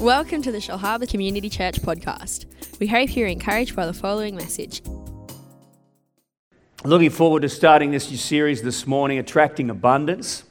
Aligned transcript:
Welcome 0.00 0.40
to 0.44 0.50
the 0.50 0.60
Shellharbour 0.60 1.10
Community 1.10 1.50
Church 1.50 1.82
podcast. 1.82 2.46
We 2.80 2.86
hope 2.86 3.14
you're 3.14 3.28
encouraged 3.28 3.76
by 3.76 3.84
the 3.84 3.92
following 3.92 4.34
message. 4.34 4.80
Looking 6.84 7.10
forward 7.10 7.42
to 7.42 7.50
starting 7.50 7.90
this 7.90 8.10
new 8.10 8.16
series 8.16 8.62
this 8.62 8.86
morning, 8.86 9.18
Attracting 9.18 9.68
Abundance. 9.68 10.44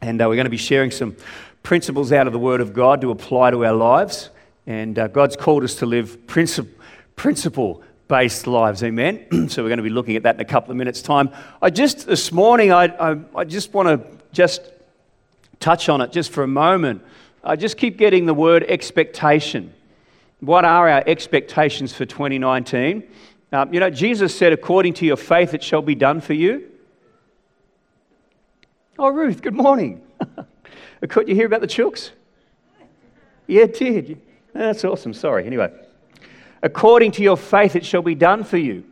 And 0.00 0.22
uh, 0.22 0.26
we're 0.26 0.36
going 0.36 0.46
to 0.46 0.50
be 0.50 0.56
sharing 0.56 0.90
some 0.90 1.14
principles 1.62 2.10
out 2.10 2.26
of 2.26 2.32
the 2.32 2.38
Word 2.38 2.62
of 2.62 2.72
God 2.72 3.02
to 3.02 3.10
apply 3.10 3.50
to 3.50 3.66
our 3.66 3.74
lives. 3.74 4.30
And 4.66 4.98
uh, 4.98 5.08
God's 5.08 5.36
called 5.36 5.62
us 5.62 5.74
to 5.74 5.84
live 5.84 6.16
princi- 6.26 6.66
principle 7.16 7.82
based 8.08 8.46
lives. 8.46 8.82
Amen. 8.82 9.26
so 9.50 9.62
we're 9.62 9.68
going 9.68 9.76
to 9.76 9.82
be 9.82 9.90
looking 9.90 10.16
at 10.16 10.22
that 10.22 10.36
in 10.36 10.40
a 10.40 10.46
couple 10.46 10.70
of 10.70 10.78
minutes' 10.78 11.02
time. 11.02 11.28
I 11.60 11.68
just, 11.68 12.06
this 12.06 12.32
morning, 12.32 12.72
I, 12.72 12.84
I, 12.84 13.18
I 13.36 13.44
just 13.44 13.74
want 13.74 13.88
to 13.88 14.18
just 14.32 14.62
touch 15.58 15.90
on 15.90 16.00
it 16.00 16.12
just 16.12 16.32
for 16.32 16.42
a 16.42 16.48
moment. 16.48 17.02
I 17.42 17.56
just 17.56 17.78
keep 17.78 17.96
getting 17.96 18.26
the 18.26 18.34
word 18.34 18.64
expectation. 18.68 19.72
What 20.40 20.64
are 20.64 20.88
our 20.88 21.02
expectations 21.06 21.92
for 21.92 22.04
2019? 22.04 23.02
Um, 23.52 23.72
you 23.72 23.80
know, 23.80 23.90
Jesus 23.90 24.36
said, 24.36 24.52
according 24.52 24.94
to 24.94 25.06
your 25.06 25.16
faith, 25.16 25.54
it 25.54 25.62
shall 25.62 25.82
be 25.82 25.94
done 25.94 26.20
for 26.20 26.34
you. 26.34 26.70
Oh, 28.98 29.08
Ruth, 29.08 29.40
good 29.40 29.54
morning. 29.54 30.02
Could 31.08 31.28
you 31.28 31.34
hear 31.34 31.46
about 31.46 31.62
the 31.62 31.66
chooks? 31.66 32.10
Yeah, 33.46 33.62
it 33.62 33.78
did. 33.78 34.20
That's 34.52 34.84
awesome. 34.84 35.14
Sorry. 35.14 35.46
Anyway, 35.46 35.72
according 36.62 37.12
to 37.12 37.22
your 37.22 37.38
faith, 37.38 37.74
it 37.74 37.86
shall 37.86 38.02
be 38.02 38.14
done 38.14 38.44
for 38.44 38.58
you. 38.58 38.84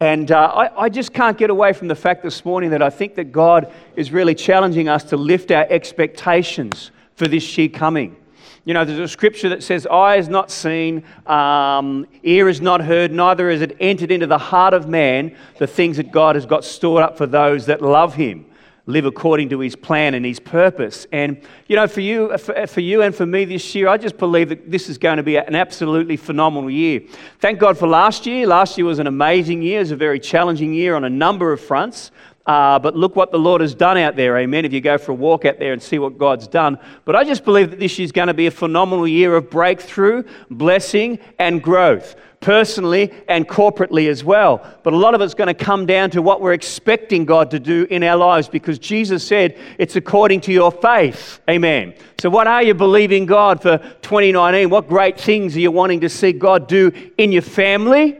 And 0.00 0.30
uh, 0.30 0.46
I, 0.46 0.84
I, 0.84 0.88
just 0.88 1.12
can't 1.12 1.36
get 1.36 1.50
away 1.50 1.72
from 1.72 1.88
the 1.88 1.96
fact 1.96 2.22
this 2.22 2.44
morning 2.44 2.70
that 2.70 2.82
I 2.82 2.90
think 2.90 3.16
that 3.16 3.32
God 3.32 3.72
is 3.96 4.12
really 4.12 4.36
challenging 4.36 4.88
us 4.88 5.02
to 5.04 5.16
lift 5.16 5.50
our 5.50 5.66
expectations 5.68 6.92
for 7.18 7.26
this 7.26 7.58
year 7.58 7.68
coming. 7.68 8.16
You 8.64 8.74
know, 8.74 8.84
there's 8.84 8.98
a 8.98 9.08
scripture 9.08 9.48
that 9.48 9.62
says, 9.62 9.86
Eye 9.86 10.16
is 10.16 10.28
not 10.28 10.50
seen, 10.50 11.02
um, 11.26 12.06
ear 12.22 12.48
is 12.48 12.60
not 12.60 12.80
heard, 12.80 13.12
neither 13.12 13.50
has 13.50 13.60
it 13.60 13.76
entered 13.80 14.10
into 14.10 14.26
the 14.26 14.38
heart 14.38 14.72
of 14.72 14.88
man 14.88 15.36
the 15.58 15.66
things 15.66 15.96
that 15.96 16.12
God 16.12 16.36
has 16.36 16.46
got 16.46 16.64
stored 16.64 17.02
up 17.02 17.18
for 17.18 17.26
those 17.26 17.66
that 17.66 17.82
love 17.82 18.14
him 18.14 18.46
live 18.86 19.04
according 19.04 19.50
to 19.50 19.60
his 19.60 19.76
plan 19.76 20.14
and 20.14 20.24
his 20.24 20.40
purpose. 20.40 21.06
And, 21.12 21.42
you 21.66 21.76
know, 21.76 21.86
for 21.86 22.00
you, 22.00 22.36
for, 22.38 22.66
for, 22.66 22.80
you 22.80 23.02
and 23.02 23.14
for 23.14 23.26
me 23.26 23.44
this 23.44 23.74
year, 23.74 23.86
I 23.86 23.98
just 23.98 24.16
believe 24.16 24.48
that 24.48 24.70
this 24.70 24.88
is 24.88 24.96
going 24.96 25.18
to 25.18 25.22
be 25.22 25.36
an 25.36 25.54
absolutely 25.54 26.16
phenomenal 26.16 26.70
year. 26.70 27.02
Thank 27.38 27.58
God 27.58 27.76
for 27.76 27.86
last 27.86 28.24
year. 28.24 28.46
Last 28.46 28.78
year 28.78 28.86
was 28.86 28.98
an 28.98 29.06
amazing 29.06 29.60
year. 29.60 29.80
It 29.80 29.82
was 29.82 29.90
a 29.90 29.96
very 29.96 30.18
challenging 30.18 30.72
year 30.72 30.96
on 30.96 31.04
a 31.04 31.10
number 31.10 31.52
of 31.52 31.60
fronts. 31.60 32.10
Uh, 32.48 32.78
but 32.78 32.96
look 32.96 33.14
what 33.14 33.30
the 33.30 33.38
Lord 33.38 33.60
has 33.60 33.74
done 33.74 33.98
out 33.98 34.16
there, 34.16 34.38
amen. 34.38 34.64
If 34.64 34.72
you 34.72 34.80
go 34.80 34.96
for 34.96 35.12
a 35.12 35.14
walk 35.14 35.44
out 35.44 35.58
there 35.58 35.74
and 35.74 35.82
see 35.82 35.98
what 35.98 36.16
God's 36.16 36.48
done. 36.48 36.78
But 37.04 37.14
I 37.14 37.22
just 37.22 37.44
believe 37.44 37.70
that 37.70 37.78
this 37.78 37.98
year 37.98 38.06
is 38.06 38.12
going 38.12 38.28
to 38.28 38.34
be 38.34 38.46
a 38.46 38.50
phenomenal 38.50 39.06
year 39.06 39.36
of 39.36 39.50
breakthrough, 39.50 40.24
blessing, 40.50 41.18
and 41.38 41.62
growth 41.62 42.16
personally 42.40 43.12
and 43.28 43.48
corporately 43.48 44.08
as 44.08 44.24
well. 44.24 44.64
But 44.82 44.94
a 44.94 44.96
lot 44.96 45.14
of 45.14 45.20
it's 45.20 45.34
going 45.34 45.48
to 45.48 45.54
come 45.54 45.84
down 45.84 46.10
to 46.12 46.22
what 46.22 46.40
we're 46.40 46.54
expecting 46.54 47.26
God 47.26 47.50
to 47.50 47.60
do 47.60 47.86
in 47.90 48.02
our 48.02 48.16
lives 48.16 48.48
because 48.48 48.78
Jesus 48.78 49.26
said 49.26 49.58
it's 49.76 49.96
according 49.96 50.40
to 50.42 50.52
your 50.52 50.72
faith. 50.72 51.40
Amen. 51.50 51.92
So, 52.18 52.30
what 52.30 52.46
are 52.46 52.62
you 52.62 52.72
believing 52.72 53.26
God 53.26 53.60
for 53.60 53.76
2019? 53.76 54.70
What 54.70 54.88
great 54.88 55.20
things 55.20 55.54
are 55.54 55.60
you 55.60 55.70
wanting 55.70 56.00
to 56.00 56.08
see 56.08 56.32
God 56.32 56.66
do 56.66 56.92
in 57.18 57.30
your 57.30 57.42
family? 57.42 58.18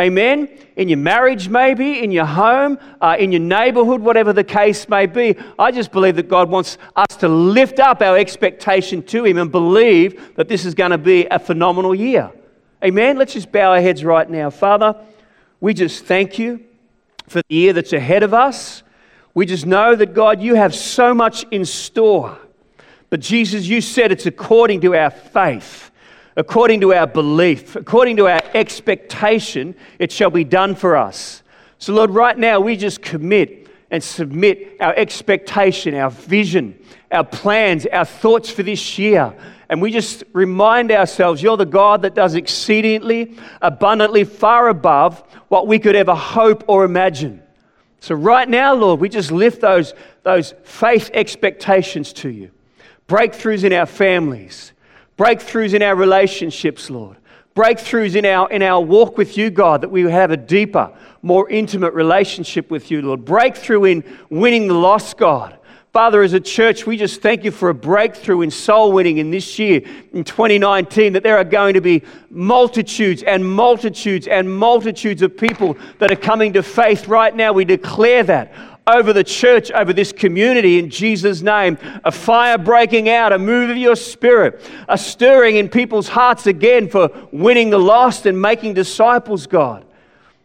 Amen. 0.00 0.48
In 0.76 0.88
your 0.88 0.96
marriage, 0.96 1.50
maybe, 1.50 2.02
in 2.02 2.10
your 2.10 2.24
home, 2.24 2.78
uh, 3.02 3.16
in 3.18 3.32
your 3.32 3.40
neighborhood, 3.40 4.00
whatever 4.00 4.32
the 4.32 4.42
case 4.42 4.88
may 4.88 5.04
be. 5.04 5.36
I 5.58 5.72
just 5.72 5.92
believe 5.92 6.16
that 6.16 6.28
God 6.28 6.48
wants 6.48 6.78
us 6.96 7.16
to 7.18 7.28
lift 7.28 7.78
up 7.78 8.00
our 8.00 8.16
expectation 8.16 9.02
to 9.02 9.24
Him 9.26 9.36
and 9.36 9.52
believe 9.52 10.34
that 10.36 10.48
this 10.48 10.64
is 10.64 10.74
going 10.74 10.92
to 10.92 10.98
be 10.98 11.26
a 11.26 11.38
phenomenal 11.38 11.94
year. 11.94 12.32
Amen. 12.82 13.18
Let's 13.18 13.34
just 13.34 13.52
bow 13.52 13.72
our 13.72 13.80
heads 13.80 14.02
right 14.02 14.28
now. 14.28 14.48
Father, 14.48 14.96
we 15.60 15.74
just 15.74 16.06
thank 16.06 16.38
you 16.38 16.64
for 17.28 17.42
the 17.46 17.54
year 17.54 17.74
that's 17.74 17.92
ahead 17.92 18.22
of 18.22 18.32
us. 18.32 18.82
We 19.34 19.44
just 19.44 19.66
know 19.66 19.94
that, 19.94 20.14
God, 20.14 20.40
you 20.40 20.54
have 20.54 20.74
so 20.74 21.12
much 21.12 21.44
in 21.50 21.66
store. 21.66 22.38
But 23.10 23.20
Jesus, 23.20 23.66
you 23.66 23.82
said 23.82 24.12
it's 24.12 24.24
according 24.24 24.80
to 24.80 24.94
our 24.94 25.10
faith, 25.10 25.89
according 26.40 26.80
to 26.80 26.92
our 26.92 27.06
belief, 27.06 27.76
according 27.76 28.16
to 28.16 28.28
our 28.28 28.40
expectation, 28.54 29.74
it 29.98 30.10
shall 30.10 30.30
be 30.30 30.44
done 30.44 30.74
for 30.74 30.96
us. 30.96 31.42
So, 31.78 31.92
Lord, 31.92 32.10
right 32.10 32.36
now 32.36 32.60
we 32.60 32.76
just 32.76 33.02
commit 33.02 33.68
and 33.90 34.02
submit 34.02 34.76
our 34.80 34.94
expectation, 34.94 35.94
our 35.94 36.10
vision, 36.10 36.78
our 37.10 37.24
plans, 37.24 37.86
our 37.86 38.04
thoughts 38.04 38.50
for 38.50 38.62
this 38.62 38.98
year 38.98 39.34
and 39.70 39.80
we 39.80 39.92
just 39.92 40.24
remind 40.32 40.90
ourselves 40.90 41.40
you're 41.40 41.56
the 41.56 41.64
God 41.64 42.02
that 42.02 42.16
does 42.16 42.34
exceedingly, 42.34 43.36
abundantly, 43.62 44.24
far 44.24 44.68
above 44.68 45.20
what 45.46 45.68
we 45.68 45.78
could 45.78 45.94
ever 45.94 46.14
hope 46.14 46.64
or 46.66 46.84
imagine. 46.84 47.40
So, 48.00 48.16
right 48.16 48.48
now, 48.48 48.74
Lord, 48.74 48.98
we 48.98 49.08
just 49.08 49.30
lift 49.30 49.60
those, 49.60 49.94
those 50.24 50.54
faith 50.64 51.10
expectations 51.14 52.12
to 52.14 52.28
you. 52.28 52.50
Breakthroughs 53.06 53.62
in 53.62 53.72
our 53.72 53.86
families, 53.86 54.72
breakthroughs 55.20 55.74
in 55.74 55.82
our 55.82 55.94
relationships, 55.94 56.88
Lord. 56.88 57.18
Breakthroughs 57.54 58.16
in 58.16 58.24
our, 58.24 58.50
in 58.50 58.62
our 58.62 58.80
walk 58.80 59.18
with 59.18 59.36
you, 59.36 59.50
God, 59.50 59.82
that 59.82 59.90
we 59.90 60.00
have 60.10 60.30
a 60.30 60.36
deeper, 60.36 60.96
more 61.20 61.46
intimate 61.50 61.92
relationship 61.92 62.70
with 62.70 62.90
you, 62.90 63.02
Lord. 63.02 63.26
Breakthrough 63.26 63.84
in 63.84 64.18
winning 64.30 64.66
the 64.66 64.72
lost, 64.72 65.18
God. 65.18 65.58
Father, 65.92 66.22
as 66.22 66.32
a 66.32 66.40
church, 66.40 66.86
we 66.86 66.96
just 66.96 67.20
thank 67.20 67.44
you 67.44 67.50
for 67.50 67.68
a 67.68 67.74
breakthrough 67.74 68.40
in 68.40 68.50
soul 68.50 68.92
winning 68.92 69.18
in 69.18 69.30
this 69.30 69.58
year, 69.58 69.82
in 70.14 70.24
2019, 70.24 71.12
that 71.12 71.22
there 71.22 71.36
are 71.36 71.44
going 71.44 71.74
to 71.74 71.82
be 71.82 72.02
multitudes 72.30 73.22
and 73.22 73.44
multitudes 73.44 74.26
and 74.26 74.50
multitudes 74.50 75.20
of 75.20 75.36
people 75.36 75.76
that 75.98 76.10
are 76.10 76.16
coming 76.16 76.54
to 76.54 76.62
faith 76.62 77.08
right 77.08 77.34
now. 77.36 77.52
We 77.52 77.66
declare 77.66 78.22
that 78.22 78.54
over 78.86 79.12
the 79.12 79.24
church, 79.24 79.70
over 79.70 79.92
this 79.92 80.12
community 80.12 80.78
in 80.78 80.90
Jesus' 80.90 81.42
name. 81.42 81.78
A 82.04 82.10
fire 82.10 82.58
breaking 82.58 83.08
out, 83.08 83.32
a 83.32 83.38
move 83.38 83.70
of 83.70 83.76
your 83.76 83.96
spirit, 83.96 84.60
a 84.88 84.98
stirring 84.98 85.56
in 85.56 85.68
people's 85.68 86.08
hearts 86.08 86.46
again 86.46 86.88
for 86.88 87.10
winning 87.32 87.70
the 87.70 87.78
lost 87.78 88.26
and 88.26 88.40
making 88.40 88.74
disciples, 88.74 89.46
God. 89.46 89.84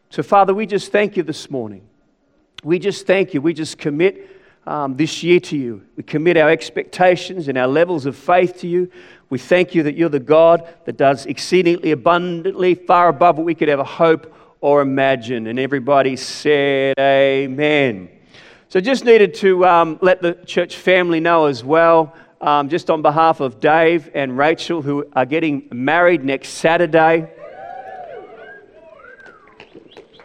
So, 0.10 0.24
Father, 0.24 0.54
we 0.54 0.66
just 0.66 0.92
thank 0.92 1.18
you 1.18 1.24
this 1.24 1.50
morning. 1.50 1.88
We 2.64 2.80
just 2.80 3.06
thank 3.06 3.34
you. 3.34 3.42
We 3.42 3.54
just 3.54 3.78
commit 3.78 4.30
um, 4.66 4.96
this 4.96 5.24
year 5.24 5.40
to 5.40 5.58
you. 5.58 5.86
We 5.96 6.04
commit 6.04 6.38
our 6.38 6.50
expectations 6.50 7.48
and 7.48 7.58
our 7.58 7.68
levels 7.68 8.06
of 8.06 8.16
faith 8.16 8.60
to 8.62 8.68
you. 8.68 8.90
We 9.30 9.40
thank 9.40 9.76
you 9.76 9.84
that 9.84 9.96
you're 9.96 10.10
the 10.10 10.20
God 10.20 10.68
that 10.86 10.98
does 10.98 11.26
exceedingly 11.26 11.92
abundantly, 11.92 12.76
far 12.76 13.10
above 13.10 13.38
what 13.38 13.46
we 13.46 13.56
could 13.56 13.70
ever 13.70 13.84
hope 13.84 14.34
or 14.62 14.82
imagine. 14.82 15.48
And 15.48 15.60
everybody 15.60 16.16
said, 16.16 16.98
Amen. 16.98 18.15
So 18.70 18.82
just 18.82 19.06
needed 19.06 19.36
to 19.36 19.66
um, 19.66 20.00
let 20.02 20.22
the 20.22 20.34
church 20.34 20.76
family 20.76 21.20
know 21.20 21.46
as 21.46 21.64
well, 21.64 22.16
um, 22.42 22.68
just 22.68 22.90
on 22.90 23.02
behalf 23.02 23.40
of 23.40 23.60
Dave 23.60 24.10
and 24.14 24.38
Rachel, 24.38 24.82
who 24.82 25.06
are 25.14 25.26
getting 25.26 25.68
married 25.72 26.26
next 26.26 26.50
Saturday. 26.50 27.32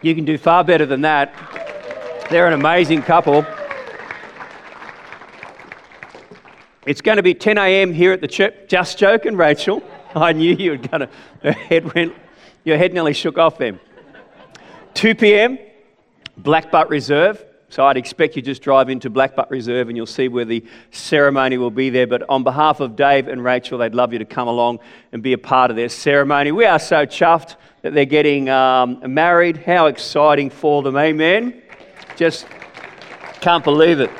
You 0.01 0.15
can 0.15 0.25
do 0.25 0.37
far 0.37 0.63
better 0.63 0.87
than 0.87 1.01
that. 1.01 1.33
They're 2.31 2.47
an 2.47 2.53
amazing 2.53 3.03
couple. 3.03 3.45
It's 6.85 7.01
going 7.01 7.17
to 7.17 7.23
be 7.23 7.35
10 7.35 7.59
a.m. 7.59 7.93
here 7.93 8.11
at 8.11 8.21
the 8.21 8.27
church. 8.27 8.55
Just 8.67 8.97
joking, 8.97 9.37
Rachel. 9.37 9.83
I 10.15 10.33
knew 10.33 10.55
you 10.55 10.71
were 10.71 10.77
going 10.77 11.01
to. 11.01 11.09
Your 11.43 11.53
head 11.53 11.93
went. 11.93 12.15
Your 12.63 12.77
head 12.77 12.93
nearly 12.93 13.13
shook 13.13 13.37
off 13.37 13.59
then. 13.59 13.79
2 14.95 15.13
p.m. 15.13 15.59
Blackbutt 16.41 16.89
Reserve. 16.89 17.43
So 17.71 17.85
I'd 17.85 17.95
expect 17.95 18.35
you 18.35 18.41
just 18.41 18.61
drive 18.61 18.89
into 18.89 19.09
Blackbutt 19.09 19.49
Reserve 19.49 19.87
and 19.87 19.95
you'll 19.95 20.05
see 20.05 20.27
where 20.27 20.43
the 20.43 20.61
ceremony 20.91 21.57
will 21.57 21.71
be 21.71 21.89
there. 21.89 22.05
But 22.05 22.23
on 22.27 22.43
behalf 22.43 22.81
of 22.81 22.97
Dave 22.97 23.29
and 23.29 23.41
Rachel, 23.41 23.77
they'd 23.77 23.95
love 23.95 24.11
you 24.11 24.19
to 24.19 24.25
come 24.25 24.49
along 24.49 24.79
and 25.13 25.23
be 25.23 25.31
a 25.31 25.37
part 25.37 25.71
of 25.71 25.77
their 25.77 25.87
ceremony. 25.87 26.51
We 26.51 26.65
are 26.65 26.79
so 26.79 27.05
chuffed 27.05 27.55
that 27.81 27.93
they're 27.93 28.03
getting 28.03 28.49
um, 28.49 29.01
married. 29.13 29.55
How 29.55 29.85
exciting 29.85 30.49
for 30.49 30.83
them, 30.83 30.97
amen? 30.97 31.61
Just 32.17 32.45
can't 33.39 33.63
believe 33.63 34.01
it. 34.01 34.11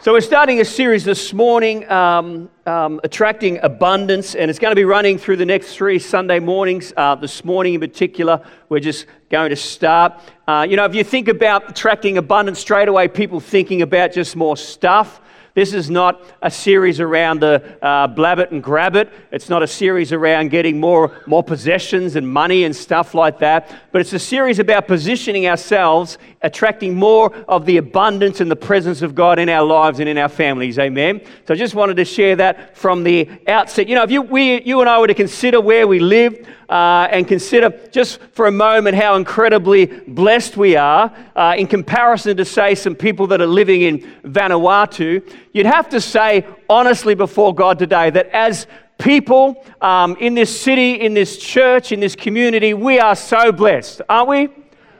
So, 0.00 0.12
we're 0.12 0.20
starting 0.20 0.60
a 0.60 0.64
series 0.64 1.04
this 1.04 1.32
morning, 1.32 1.90
um, 1.90 2.48
um, 2.66 3.00
Attracting 3.02 3.58
Abundance, 3.64 4.36
and 4.36 4.48
it's 4.48 4.60
going 4.60 4.70
to 4.70 4.76
be 4.76 4.84
running 4.84 5.18
through 5.18 5.38
the 5.38 5.44
next 5.44 5.74
three 5.74 5.98
Sunday 5.98 6.38
mornings. 6.38 6.92
Uh, 6.96 7.16
this 7.16 7.44
morning, 7.44 7.74
in 7.74 7.80
particular, 7.80 8.40
we're 8.68 8.78
just 8.78 9.06
going 9.28 9.50
to 9.50 9.56
start. 9.56 10.20
Uh, 10.46 10.64
you 10.70 10.76
know, 10.76 10.84
if 10.84 10.94
you 10.94 11.02
think 11.02 11.26
about 11.26 11.68
attracting 11.68 12.16
abundance 12.16 12.60
straight 12.60 12.86
away, 12.86 13.08
people 13.08 13.40
thinking 13.40 13.82
about 13.82 14.12
just 14.12 14.36
more 14.36 14.56
stuff. 14.56 15.20
This 15.54 15.74
is 15.74 15.90
not 15.90 16.22
a 16.42 16.50
series 16.52 17.00
around 17.00 17.40
the 17.40 17.84
uh, 17.84 18.06
blab 18.06 18.38
it 18.38 18.52
and 18.52 18.62
grab 18.62 18.94
it. 18.94 19.12
It's 19.32 19.48
not 19.48 19.64
a 19.64 19.66
series 19.66 20.12
around 20.12 20.50
getting 20.50 20.78
more, 20.78 21.20
more 21.26 21.42
possessions 21.42 22.14
and 22.14 22.28
money 22.28 22.62
and 22.62 22.76
stuff 22.76 23.12
like 23.12 23.40
that. 23.40 23.68
But 23.90 24.00
it's 24.00 24.12
a 24.12 24.20
series 24.20 24.60
about 24.60 24.86
positioning 24.86 25.48
ourselves 25.48 26.18
attracting 26.42 26.94
more 26.94 27.34
of 27.48 27.66
the 27.66 27.76
abundance 27.78 28.40
and 28.40 28.50
the 28.50 28.56
presence 28.56 29.02
of 29.02 29.14
God 29.14 29.38
in 29.38 29.48
our 29.48 29.64
lives 29.64 30.00
and 30.00 30.08
in 30.08 30.18
our 30.18 30.28
families. 30.28 30.78
Amen. 30.78 31.20
So 31.46 31.54
I 31.54 31.56
just 31.56 31.74
wanted 31.74 31.96
to 31.96 32.04
share 32.04 32.36
that 32.36 32.76
from 32.76 33.02
the 33.02 33.28
outset. 33.48 33.88
You 33.88 33.94
know, 33.94 34.02
if 34.02 34.10
you, 34.10 34.22
we, 34.22 34.62
you 34.62 34.80
and 34.80 34.88
I 34.88 34.98
were 35.00 35.08
to 35.08 35.14
consider 35.14 35.60
where 35.60 35.86
we 35.86 35.98
live 35.98 36.46
uh, 36.68 37.08
and 37.10 37.26
consider 37.26 37.70
just 37.90 38.20
for 38.32 38.46
a 38.46 38.52
moment 38.52 38.96
how 38.96 39.16
incredibly 39.16 39.86
blessed 39.86 40.56
we 40.56 40.76
are 40.76 41.12
uh, 41.34 41.54
in 41.58 41.66
comparison 41.66 42.36
to, 42.36 42.44
say, 42.44 42.74
some 42.74 42.94
people 42.94 43.26
that 43.28 43.40
are 43.40 43.46
living 43.46 43.82
in 43.82 44.00
Vanuatu, 44.22 45.28
you'd 45.52 45.66
have 45.66 45.88
to 45.88 46.00
say 46.00 46.46
honestly 46.68 47.14
before 47.14 47.54
God 47.54 47.78
today 47.78 48.10
that 48.10 48.28
as 48.28 48.66
people 48.98 49.64
um, 49.80 50.16
in 50.16 50.34
this 50.34 50.60
city, 50.60 50.94
in 50.94 51.14
this 51.14 51.38
church, 51.38 51.92
in 51.92 52.00
this 52.00 52.14
community, 52.14 52.74
we 52.74 52.98
are 52.98 53.16
so 53.16 53.50
blessed, 53.50 54.02
aren't 54.08 54.28
we? 54.28 54.48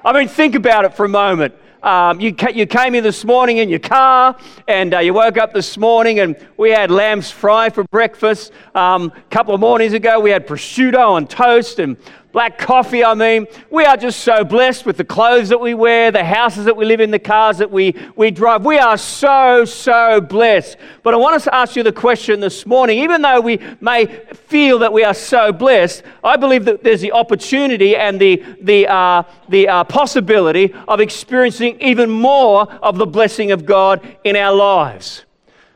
I 0.04 0.12
mean, 0.12 0.28
think 0.28 0.54
about 0.54 0.84
it 0.84 0.94
for 0.94 1.04
a 1.04 1.08
moment. 1.08 1.54
Um, 1.82 2.20
you, 2.20 2.34
ca- 2.34 2.52
you 2.52 2.66
came 2.66 2.94
in 2.94 3.02
this 3.02 3.24
morning 3.24 3.58
in 3.58 3.68
your 3.68 3.78
car 3.80 4.36
and 4.66 4.94
uh, 4.94 4.98
you 4.98 5.12
woke 5.14 5.38
up 5.38 5.52
this 5.52 5.76
morning 5.76 6.20
and 6.20 6.36
we 6.56 6.70
had 6.70 6.90
lamb's 6.90 7.30
fry 7.30 7.68
for 7.70 7.84
breakfast. 7.84 8.52
Um, 8.74 9.12
a 9.16 9.20
couple 9.30 9.54
of 9.54 9.60
mornings 9.60 9.92
ago, 9.92 10.20
we 10.20 10.30
had 10.30 10.46
prosciutto 10.46 11.10
on 11.10 11.26
toast 11.26 11.78
and 11.78 11.96
black 12.32 12.58
coffee. 12.58 13.04
I 13.04 13.14
mean, 13.14 13.46
we 13.70 13.84
are 13.84 13.96
just 13.96 14.20
so 14.20 14.44
blessed 14.44 14.84
with 14.84 14.96
the 14.96 15.04
clothes 15.04 15.48
that 15.48 15.60
we 15.60 15.74
wear, 15.74 16.10
the 16.10 16.24
houses 16.24 16.66
that 16.66 16.76
we 16.76 16.84
live 16.84 17.00
in, 17.00 17.10
the 17.10 17.18
cars 17.18 17.58
that 17.58 17.70
we, 17.70 17.94
we 18.16 18.30
drive. 18.30 18.64
We 18.64 18.78
are 18.78 18.98
so, 18.98 19.64
so 19.64 20.20
blessed. 20.20 20.76
But 21.02 21.14
I 21.14 21.16
want 21.16 21.36
us 21.36 21.44
to 21.44 21.54
ask 21.54 21.76
you 21.76 21.82
the 21.82 21.92
question 21.92 22.40
this 22.40 22.66
morning. 22.66 22.98
Even 22.98 23.22
though 23.22 23.40
we 23.40 23.58
may 23.80 24.06
feel 24.34 24.78
that 24.80 24.92
we 24.92 25.04
are 25.04 25.14
so 25.14 25.52
blessed, 25.52 26.02
I 26.22 26.36
believe 26.36 26.64
that 26.66 26.84
there's 26.84 27.00
the 27.00 27.12
opportunity 27.12 27.96
and 27.96 28.20
the, 28.20 28.44
the, 28.60 28.86
uh, 28.86 29.22
the 29.48 29.68
uh, 29.68 29.84
possibility 29.84 30.74
of 30.86 31.00
experiencing 31.00 31.80
even 31.80 32.10
more 32.10 32.70
of 32.82 32.98
the 32.98 33.06
blessing 33.06 33.52
of 33.52 33.64
God 33.64 34.06
in 34.24 34.36
our 34.36 34.54
lives. 34.54 35.24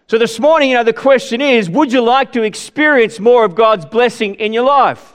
So 0.06 0.18
this 0.18 0.38
morning, 0.38 0.68
you 0.70 0.76
know, 0.76 0.84
the 0.84 0.92
question 0.92 1.40
is 1.40 1.70
would 1.70 1.90
you 1.90 2.02
like 2.02 2.32
to 2.32 2.42
experience 2.42 3.18
more 3.18 3.46
of 3.46 3.54
God's 3.54 3.86
blessing 3.86 4.34
in 4.34 4.52
your 4.52 4.64
life? 4.64 5.11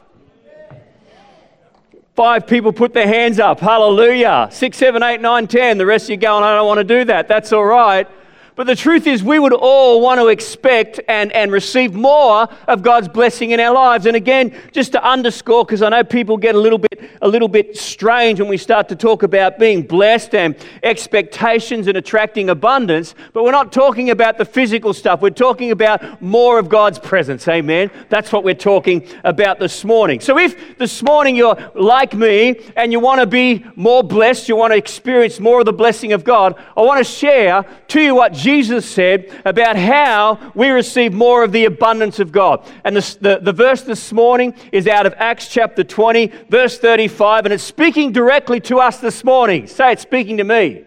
Five 2.18 2.48
people 2.48 2.74
put 2.74 2.96
their 2.96 3.06
hands 3.06 3.40
up. 3.40 3.60
Hallelujah. 3.60 4.50
Six, 4.52 4.76
seven, 4.80 5.04
eight, 5.04 5.22
nine, 5.22 5.46
ten. 5.46 5.78
The 5.78 5.86
rest 5.86 6.06
of 6.06 6.10
you 6.10 6.18
going, 6.18 6.44
I 6.44 6.56
don't 6.56 6.66
want 6.66 6.80
to 6.80 6.84
do 6.84 7.06
that. 7.06 7.28
That's 7.28 7.54
all 7.54 7.64
right. 7.64 8.08
But 8.58 8.66
the 8.66 8.76
truth 8.76 9.06
is, 9.06 9.24
we 9.24 9.38
would 9.38 9.54
all 9.54 10.02
want 10.02 10.20
to 10.20 10.30
expect 10.30 11.00
and, 11.08 11.32
and 11.32 11.52
receive 11.52 11.94
more 11.94 12.50
of 12.68 12.82
God's 12.82 13.08
blessing 13.08 13.52
in 13.52 13.60
our 13.60 13.72
lives. 13.72 14.08
And 14.08 14.16
again, 14.16 14.52
just 14.72 14.94
to 14.94 15.04
underscore, 15.08 15.64
because 15.64 15.84
I 15.84 15.90
know 15.90 16.04
people 16.04 16.38
get 16.38 16.56
a 16.56 16.60
little 16.60 16.80
bit 16.80 16.88
a 17.22 17.28
little 17.28 17.48
bit 17.48 17.78
strange 17.78 18.40
when 18.40 18.50
we 18.50 18.58
start 18.58 18.90
to 18.90 18.96
talk 18.96 19.24
about 19.24 19.58
being 19.58 19.82
blessed 19.82 20.36
and 20.36 20.56
expectations 20.84 21.88
and 21.88 21.98
attracting 21.98 22.50
abundance, 22.50 23.16
but 23.34 23.44
we're 23.44 23.52
not 23.52 23.72
talking 23.72 24.10
about 24.10 24.38
the 24.38 24.46
physical 24.46 24.94
stuff. 24.94 25.22
We're 25.22 25.30
talking 25.32 25.72
about 25.72 26.22
more 26.22 26.60
of 26.60 26.70
God's 26.70 27.00
presence. 27.00 27.48
Amen. 27.48 27.90
That's 28.10 28.32
what 28.32 28.44
we're 28.44 28.54
talking 28.54 29.08
about 29.24 29.60
this 29.60 29.84
morning. 29.84 30.20
So 30.20 30.38
if 30.38 30.78
this 30.78 31.02
morning 31.02 31.36
you're 31.36 31.58
like 31.76 32.14
me 32.14 32.60
and 32.76 32.92
you 32.92 33.00
want 33.00 33.22
to 33.22 33.28
be 33.28 33.66
more 33.76 34.04
blessed, 34.04 34.48
you 34.50 34.56
want 34.56 34.74
to 34.74 34.78
experience 34.78 35.40
more 35.40 35.60
of 35.60 35.66
the 35.66 35.74
blessing 35.74 36.14
of 36.14 36.24
God, 36.24 36.56
I 36.76 36.82
want 36.82 37.00
to 37.00 37.12
share 37.12 37.66
to 37.90 38.02
you 38.02 38.16
what 38.16 38.34
Jesus 38.34 38.47
said 38.82 39.32
about 39.46 39.76
how 39.76 40.52
we 40.56 40.70
receive 40.70 41.14
more 41.14 41.44
of 41.44 41.52
the 41.52 41.66
abundance 41.66 42.20
of 42.20 42.32
God. 42.32 42.66
And 42.84 42.96
the, 42.96 43.18
the, 43.20 43.40
the 43.42 43.52
verse 43.52 43.82
this 43.82 44.14
morning 44.14 44.54
is 44.72 44.88
out 44.88 45.06
of 45.06 45.14
Acts 45.18 45.48
chapter 45.48 45.84
20, 45.84 46.32
verse 46.50 46.80
35, 46.80 47.46
and 47.46 47.54
it's 47.54 47.64
speaking 47.64 48.12
directly 48.12 48.60
to 48.62 48.80
us 48.80 49.00
this 49.00 49.24
morning. 49.24 49.68
Say 49.68 49.92
it's 49.92 50.02
speaking 50.02 50.38
to 50.38 50.44
me. 50.44 50.84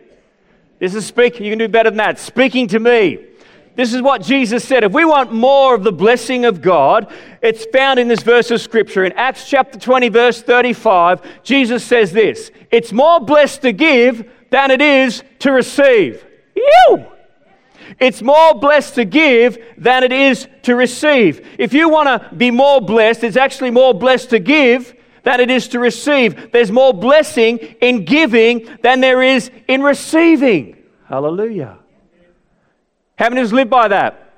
This 0.78 0.94
is 0.94 1.04
speaking, 1.04 1.44
you 1.44 1.52
can 1.52 1.58
do 1.58 1.68
better 1.68 1.90
than 1.90 1.98
that. 1.98 2.18
Speaking 2.18 2.66
to 2.68 2.80
me. 2.80 3.26
This 3.76 3.94
is 3.94 4.02
what 4.02 4.22
Jesus 4.22 4.64
said. 4.64 4.82
If 4.82 4.92
we 4.92 5.04
want 5.04 5.32
more 5.32 5.74
of 5.74 5.84
the 5.84 5.92
blessing 5.92 6.44
of 6.44 6.60
God, 6.60 7.12
it's 7.40 7.66
found 7.66 7.98
in 7.98 8.08
this 8.08 8.22
verse 8.22 8.50
of 8.50 8.60
Scripture. 8.60 9.04
In 9.04 9.12
Acts 9.12 9.48
chapter 9.48 9.78
20, 9.78 10.08
verse 10.08 10.42
35, 10.42 11.42
Jesus 11.42 11.84
says 11.84 12.12
this 12.12 12.50
It's 12.70 12.92
more 12.92 13.20
blessed 13.20 13.62
to 13.62 13.72
give 13.72 14.30
than 14.50 14.70
it 14.70 14.80
is 14.80 15.22
to 15.40 15.52
receive. 15.52 16.24
Ew! 16.56 17.06
It's 17.98 18.22
more 18.22 18.54
blessed 18.54 18.94
to 18.96 19.04
give 19.04 19.58
than 19.76 20.02
it 20.02 20.12
is 20.12 20.48
to 20.62 20.76
receive. 20.76 21.46
If 21.58 21.72
you 21.72 21.88
want 21.88 22.08
to 22.08 22.34
be 22.34 22.50
more 22.50 22.80
blessed, 22.80 23.24
it's 23.24 23.36
actually 23.36 23.70
more 23.70 23.92
blessed 23.94 24.30
to 24.30 24.38
give 24.38 24.94
than 25.22 25.40
it 25.40 25.50
is 25.50 25.68
to 25.68 25.78
receive. 25.78 26.52
There's 26.52 26.70
more 26.70 26.94
blessing 26.94 27.58
in 27.58 28.04
giving 28.04 28.78
than 28.82 29.00
there 29.00 29.22
is 29.22 29.50
in 29.68 29.82
receiving. 29.82 30.76
Hallelujah. 31.06 31.78
How 33.16 33.28
many 33.28 33.42
of 33.42 33.52
us 33.52 33.52
by 33.68 33.88
that? 33.88 34.32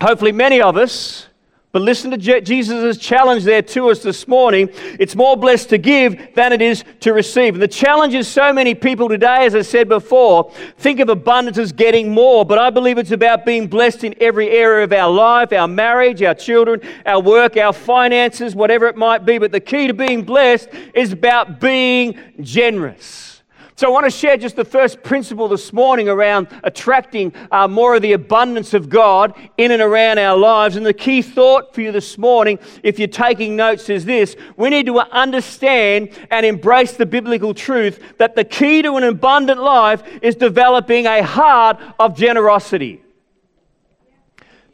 Hopefully, 0.00 0.32
many 0.32 0.60
of 0.60 0.76
us. 0.76 1.28
But 1.72 1.80
listen 1.80 2.10
to 2.10 2.40
Jesus' 2.42 2.98
challenge 2.98 3.44
there 3.44 3.62
to 3.62 3.88
us 3.88 4.02
this 4.02 4.28
morning. 4.28 4.68
It's 5.00 5.16
more 5.16 5.38
blessed 5.38 5.70
to 5.70 5.78
give 5.78 6.34
than 6.34 6.52
it 6.52 6.60
is 6.60 6.84
to 7.00 7.14
receive. 7.14 7.54
And 7.54 7.62
the 7.62 7.68
challenge 7.68 8.12
is 8.12 8.28
so 8.28 8.52
many 8.52 8.74
people 8.74 9.08
today, 9.08 9.46
as 9.46 9.54
I 9.54 9.62
said 9.62 9.88
before, 9.88 10.52
think 10.76 11.00
of 11.00 11.08
abundance 11.08 11.56
as 11.56 11.72
getting 11.72 12.12
more. 12.12 12.44
But 12.44 12.58
I 12.58 12.68
believe 12.68 12.98
it's 12.98 13.10
about 13.10 13.46
being 13.46 13.68
blessed 13.68 14.04
in 14.04 14.14
every 14.20 14.50
area 14.50 14.84
of 14.84 14.92
our 14.92 15.10
life, 15.10 15.50
our 15.54 15.66
marriage, 15.66 16.22
our 16.22 16.34
children, 16.34 16.82
our 17.06 17.22
work, 17.22 17.56
our 17.56 17.72
finances, 17.72 18.54
whatever 18.54 18.86
it 18.86 18.96
might 18.96 19.24
be. 19.24 19.38
But 19.38 19.50
the 19.50 19.60
key 19.60 19.86
to 19.86 19.94
being 19.94 20.24
blessed 20.24 20.68
is 20.92 21.12
about 21.12 21.58
being 21.58 22.18
generous. 22.42 23.31
So, 23.74 23.88
I 23.88 23.90
want 23.90 24.04
to 24.04 24.10
share 24.10 24.36
just 24.36 24.56
the 24.56 24.64
first 24.64 25.02
principle 25.02 25.48
this 25.48 25.72
morning 25.72 26.08
around 26.08 26.48
attracting 26.62 27.32
uh, 27.50 27.66
more 27.66 27.96
of 27.96 28.02
the 28.02 28.12
abundance 28.12 28.74
of 28.74 28.90
God 28.90 29.34
in 29.56 29.70
and 29.70 29.80
around 29.80 30.18
our 30.18 30.36
lives. 30.36 30.76
And 30.76 30.84
the 30.84 30.92
key 30.92 31.22
thought 31.22 31.74
for 31.74 31.80
you 31.80 31.90
this 31.90 32.18
morning, 32.18 32.58
if 32.82 32.98
you're 32.98 33.08
taking 33.08 33.56
notes, 33.56 33.88
is 33.88 34.04
this 34.04 34.36
we 34.56 34.68
need 34.68 34.86
to 34.86 34.98
understand 34.98 36.10
and 36.30 36.44
embrace 36.44 36.92
the 36.92 37.06
biblical 37.06 37.54
truth 37.54 38.18
that 38.18 38.36
the 38.36 38.44
key 38.44 38.82
to 38.82 38.96
an 38.96 39.04
abundant 39.04 39.60
life 39.60 40.02
is 40.20 40.36
developing 40.36 41.06
a 41.06 41.22
heart 41.22 41.80
of 41.98 42.14
generosity. 42.14 43.02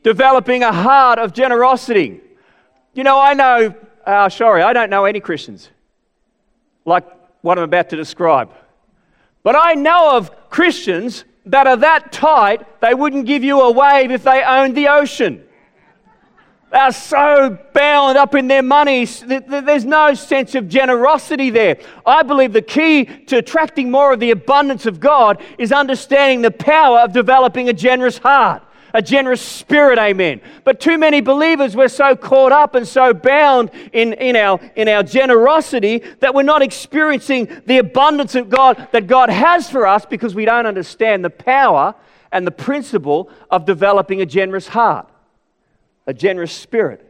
Developing 0.03 0.65
a 0.65 0.73
heart 0.73 1.21
of 1.21 1.33
generosity. 1.33 2.21
You 2.95 3.05
know, 3.05 3.21
I 3.21 3.35
know, 3.35 3.75
uh, 4.05 4.29
sorry, 4.29 4.63
I 4.63 4.73
don't 4.73 4.91
know 4.91 5.05
any 5.05 5.21
Christians 5.21 5.69
like 6.85 7.05
what 7.43 7.59
I'm 7.59 7.65
about 7.65 7.91
to 7.91 7.97
describe. 7.97 8.51
But 9.43 9.57
I 9.57 9.75
know 9.75 10.17
of 10.17 10.51
Christians 10.51 11.25
that 11.47 11.67
are 11.67 11.77
that 11.77 12.13
tight, 12.13 12.81
they 12.81 12.95
wouldn't 12.95 13.27
give 13.27 13.43
you 13.43 13.61
a 13.61 13.71
wave 13.71 14.11
if 14.11 14.23
they 14.23 14.43
owned 14.43 14.77
the 14.77 14.89
ocean. 14.89 15.45
They 16.71 16.79
are 16.79 16.93
so 16.93 17.59
bound 17.73 18.19
up 18.19 18.35
in 18.35 18.47
their 18.49 18.63
money, 18.63 19.07
there's 19.07 19.87
no 19.87 20.13
sense 20.13 20.55
of 20.55 20.69
generosity 20.69 21.49
there. 21.49 21.79
I 22.05 22.23
believe 22.23 22.53
the 22.53 22.61
key 22.61 23.07
to 23.07 23.39
attracting 23.39 23.91
more 23.91 24.13
of 24.13 24.21
the 24.21 24.33
abundance 24.33 24.85
of 24.85 25.01
God 25.01 25.43
is 25.57 25.73
understanding 25.73 26.43
the 26.43 26.51
power 26.51 26.99
of 26.99 27.15
developing 27.15 27.71
a 27.71 27.73
generous 27.73 28.19
heart 28.19 28.63
a 28.95 29.03
generous 29.03 29.43
spirit, 29.43 29.99
amen. 29.99 30.41
But 30.65 30.81
too 30.81 30.99
many 30.99 31.21
believers, 31.21 31.77
we're 31.77 31.89
so 31.89 32.17
caught 32.17 32.53
up 32.53 32.75
and 32.75 32.87
so 32.87 33.13
bound 33.13 33.71
in, 33.93 34.13
in, 34.15 34.37
our, 34.37 34.61
in 34.77 34.89
our 34.89 35.03
generosity 35.03 36.03
that 36.21 36.35
we're 36.35 36.43
not 36.43 36.63
experiencing 36.63 37.63
the 37.67 37.79
abundance 37.79 38.35
of 38.35 38.51
God 38.51 38.89
that 38.93 39.07
God 39.07 39.31
has 39.31 39.69
for 39.69 39.87
us 39.87 40.07
because 40.07 40.35
we 40.35 40.45
don't 40.45 40.67
understand 40.67 41.25
the 41.25 41.31
power 41.31 41.95
and 42.33 42.47
the 42.47 42.51
principle 42.51 43.31
of 43.51 43.65
developing 43.65 44.21
a 44.21 44.27
generous 44.27 44.69
heart, 44.69 45.09
a 46.07 46.15
generous 46.15 46.53
spirit. 46.53 47.05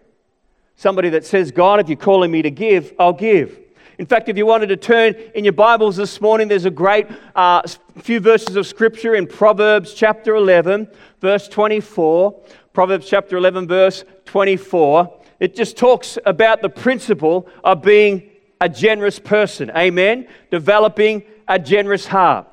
Somebody 0.77 1.11
that 1.11 1.27
says, 1.27 1.51
God, 1.51 1.81
if 1.81 1.89
you're 1.89 1.97
calling 1.97 2.31
me 2.31 2.43
to 2.43 2.51
give, 2.51 2.95
I'll 2.99 3.13
give. 3.13 3.59
In 3.99 4.07
fact, 4.07 4.29
if 4.29 4.37
you 4.37 4.47
wanted 4.47 4.69
to 4.69 4.77
turn 4.77 5.17
in 5.35 5.43
your 5.43 5.53
Bibles 5.53 5.97
this 5.97 6.21
morning, 6.21 6.47
there's 6.47 6.67
a 6.67 6.71
great 6.71 7.09
uh, 7.35 7.63
few 7.99 8.21
verses 8.21 8.57
of 8.57 8.67
scripture 8.67 9.15
in 9.15 9.27
Proverbs 9.27 9.95
chapter 9.95 10.35
11, 10.35 10.89
verse 11.21 11.49
24. 11.49 12.41
Proverbs 12.73 13.09
chapter 13.09 13.37
11, 13.37 13.67
verse 13.67 14.05
24. 14.25 15.21
It 15.41 15.55
just 15.55 15.77
talks 15.77 16.19
about 16.25 16.63
the 16.63 16.69
principle 16.69 17.49
of 17.65 17.83
being 17.83 18.31
a 18.61 18.69
generous 18.69 19.19
person. 19.19 19.71
Amen. 19.77 20.29
Developing 20.51 21.23
a 21.47 21.59
generous 21.59 22.07
heart. 22.07 22.47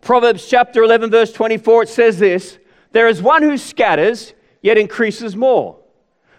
Proverbs 0.00 0.46
chapter 0.48 0.82
11, 0.82 1.10
verse 1.10 1.32
24, 1.32 1.84
it 1.84 1.88
says 1.88 2.18
this 2.18 2.58
There 2.92 3.08
is 3.08 3.20
one 3.20 3.42
who 3.42 3.56
scatters, 3.58 4.32
yet 4.62 4.78
increases 4.78 5.36
more. 5.36 5.78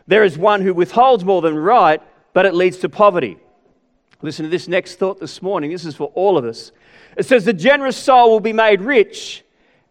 There 0.07 0.23
is 0.23 0.37
one 0.37 0.61
who 0.61 0.73
withholds 0.73 1.23
more 1.23 1.41
than 1.41 1.55
right, 1.55 2.01
but 2.33 2.45
it 2.45 2.53
leads 2.53 2.77
to 2.77 2.89
poverty. 2.89 3.37
Listen 4.21 4.43
to 4.43 4.49
this 4.49 4.67
next 4.67 4.95
thought 4.95 5.19
this 5.19 5.41
morning. 5.41 5.71
This 5.71 5.85
is 5.85 5.95
for 5.95 6.11
all 6.15 6.37
of 6.37 6.43
us. 6.43 6.71
It 7.19 7.25
says, 7.25 7.43
The 7.43 7.53
generous 7.53 7.97
soul 7.97 8.31
will 8.31 8.39
be 8.39 8.53
made 8.53 8.81
rich, 8.81 9.43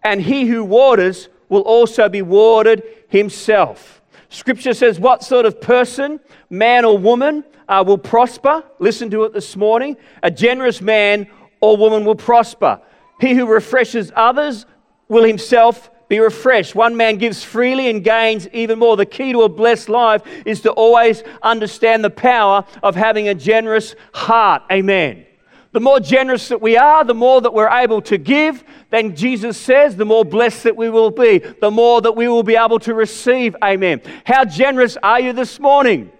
and 0.03 0.21
he 0.21 0.47
who 0.47 0.65
waters 0.65 1.29
will 1.51 1.61
also 1.61 2.09
be 2.09 2.23
watered 2.23 2.83
himself. 3.09 4.01
Scripture 4.31 4.73
says, 4.73 4.99
What 4.99 5.23
sort 5.23 5.45
of 5.45 5.61
person, 5.61 6.21
man 6.49 6.87
or 6.87 6.97
woman, 6.97 7.45
uh, 7.69 7.85
will 7.87 7.99
prosper? 7.99 8.65
Listen 8.79 9.11
to 9.11 9.25
it 9.25 9.35
this 9.35 9.57
morning. 9.57 9.99
A 10.23 10.31
generous 10.31 10.81
man 10.81 11.29
or 11.61 11.77
woman 11.77 12.07
will 12.07 12.15
prosper. 12.15 12.81
He 13.21 13.35
who 13.35 13.47
refreshes 13.47 14.11
others 14.17 14.65
will 15.09 15.25
himself 15.25 15.91
be 16.09 16.21
refreshed. 16.21 16.75
One 16.75 16.97
man 16.97 17.19
gives 17.19 17.45
freely 17.45 17.91
and 17.91 18.03
gains 18.03 18.49
even 18.55 18.79
more. 18.79 18.97
The 18.97 19.05
key 19.05 19.33
to 19.33 19.43
a 19.43 19.51
blessed 19.51 19.91
life 19.91 20.23
is 20.47 20.63
to 20.63 20.71
always 20.73 21.23
understand 21.43 22.03
the 22.03 22.11
power 22.11 22.65
of 22.83 22.95
having 22.95 23.29
a 23.29 23.35
generous 23.35 23.95
heart. 24.15 24.63
Amen. 24.73 25.27
The 25.73 25.81
more 25.81 26.01
generous 26.01 26.49
that 26.49 26.63
we 26.63 26.79
are, 26.79 27.05
the 27.05 27.15
more 27.15 27.41
that 27.43 27.53
we're 27.53 27.69
able 27.69 28.01
to 28.03 28.17
give, 28.17 28.65
then 28.91 29.15
Jesus 29.15 29.59
says, 29.59 29.97
the 29.97 30.05
more 30.05 30.25
blessed 30.25 30.63
that 30.63 30.77
we 30.77 30.89
will 30.89 31.11
be, 31.11 31.39
the 31.39 31.71
more 31.71 32.01
that 32.01 32.13
we 32.13 32.27
will 32.27 32.43
be 32.43 32.57
able 32.57 32.79
to 32.81 32.95
receive. 32.95 33.55
Amen. 33.63 34.01
How 34.25 34.45
generous 34.45 34.97
are 35.03 35.21
you 35.21 35.35
this 35.35 35.61
morning? 35.61 36.11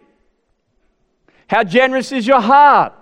How 1.49 1.65
generous 1.65 2.13
is 2.13 2.27
your 2.27 2.43
heart? 2.43 2.93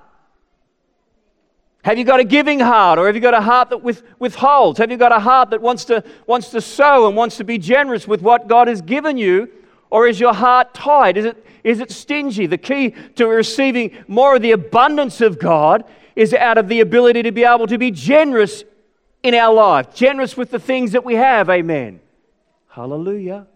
Have 1.82 1.98
you 1.98 2.04
got 2.04 2.20
a 2.20 2.24
giving 2.24 2.60
heart 2.60 2.98
or 2.98 3.06
have 3.06 3.14
you 3.14 3.20
got 3.20 3.34
a 3.34 3.40
heart 3.40 3.70
that 3.70 3.82
with, 3.82 4.02
withholds? 4.18 4.78
Have 4.78 4.90
you 4.90 4.96
got 4.96 5.12
a 5.12 5.20
heart 5.20 5.50
that 5.50 5.60
wants 5.60 5.84
to, 5.84 6.02
wants 6.26 6.50
to 6.50 6.60
sow 6.60 7.06
and 7.06 7.16
wants 7.16 7.36
to 7.36 7.44
be 7.44 7.58
generous 7.58 8.08
with 8.08 8.22
what 8.22 8.48
God 8.48 8.68
has 8.68 8.82
given 8.82 9.16
you? 9.18 9.48
Or 9.90 10.08
is 10.08 10.18
your 10.18 10.34
heart 10.34 10.74
tied? 10.74 11.16
Is 11.16 11.24
it, 11.26 11.46
is 11.62 11.80
it 11.80 11.90
stingy? 11.90 12.46
The 12.46 12.58
key 12.58 12.94
to 13.16 13.26
receiving 13.26 13.96
more 14.08 14.36
of 14.36 14.42
the 14.42 14.52
abundance 14.52 15.20
of 15.20 15.38
God 15.38 15.84
is 16.16 16.32
out 16.32 16.56
of 16.56 16.68
the 16.68 16.80
ability 16.80 17.22
to 17.22 17.30
be 17.30 17.44
able 17.44 17.66
to 17.66 17.76
be 17.76 17.90
generous 17.90 18.64
in 19.22 19.34
our 19.34 19.54
life, 19.54 19.94
generous 19.94 20.36
with 20.36 20.50
the 20.50 20.58
things 20.58 20.92
that 20.92 21.04
we 21.04 21.14
have. 21.14 21.50
Amen. 21.50 22.00
Hallelujah. 22.68 23.46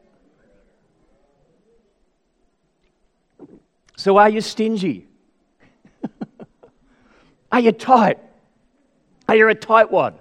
So, 3.97 4.17
are 4.19 4.29
you 4.29 4.41
stingy? 4.41 5.07
Are 7.53 7.61
you 7.61 7.73
tight? 7.73 8.19
Are 9.29 9.37
you 9.37 9.47
a 9.49 9.55
tight 9.55 9.91
one? 9.91 10.15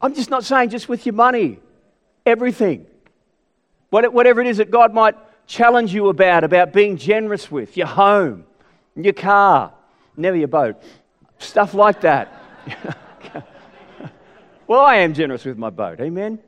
I'm 0.00 0.14
just 0.14 0.30
not 0.30 0.44
saying 0.44 0.70
just 0.70 0.88
with 0.88 1.04
your 1.04 1.14
money, 1.14 1.58
everything. 2.24 2.86
Whatever 3.90 4.40
it 4.40 4.46
is 4.46 4.56
that 4.56 4.70
God 4.70 4.94
might 4.94 5.14
challenge 5.46 5.92
you 5.92 6.08
about, 6.08 6.42
about 6.42 6.72
being 6.72 6.96
generous 6.96 7.50
with, 7.50 7.76
your 7.76 7.86
home, 7.86 8.44
your 8.96 9.12
car, 9.12 9.72
never 10.16 10.36
your 10.36 10.48
boat, 10.48 10.82
stuff 11.38 11.74
like 11.74 12.00
that. 12.02 12.32
well, 14.66 14.80
I 14.80 14.96
am 14.96 15.14
generous 15.14 15.44
with 15.44 15.58
my 15.58 15.70
boat, 15.70 16.00
amen? 16.00 16.38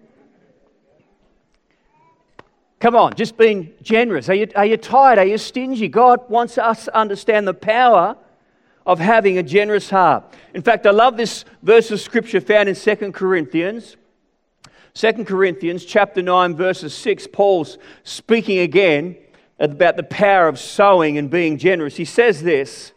Come 2.79 2.95
on, 2.95 3.15
just 3.15 3.37
being 3.37 3.73
generous. 3.83 4.29
Are 4.29 4.35
you, 4.35 4.49
are 4.55 4.67
you 4.67 4.77
tired? 4.77 5.19
Are 5.19 5.25
you 5.25 5.39
stingy? 5.39 5.89
God 5.89 6.29
wants 6.29 6.59
us 6.59 6.85
to 6.85 6.97
understand 6.97 7.49
the 7.49 7.55
power 7.55 8.17
of 8.85 9.01
having 9.01 9.39
a 9.39 9.43
generous 9.43 9.91
heart. 9.91 10.25
In 10.55 10.63
fact, 10.63 10.87
I 10.87 10.91
love 10.91 11.17
this 11.17 11.45
verse 11.63 11.91
of 11.91 12.01
scripture 12.01 12.41
found 12.41 12.69
in 12.69 12.75
2 12.75 13.13
Corinthians. 13.13 13.97
2 14.95 15.25
Corinthians 15.25 15.85
chapter 15.85 16.23
9 16.23 16.55
verses 16.55 16.95
6 16.95 17.29
Paul's 17.33 17.77
speaking 18.05 18.61
again 18.61 19.17
about 19.59 19.97
the 19.97 20.03
power 20.03 20.49
of 20.49 20.59
sowing 20.59 21.19
and 21.19 21.31
being 21.31 21.59
generous. 21.59 21.97
He 21.97 22.05
says 22.05 22.43
this, 22.43 22.93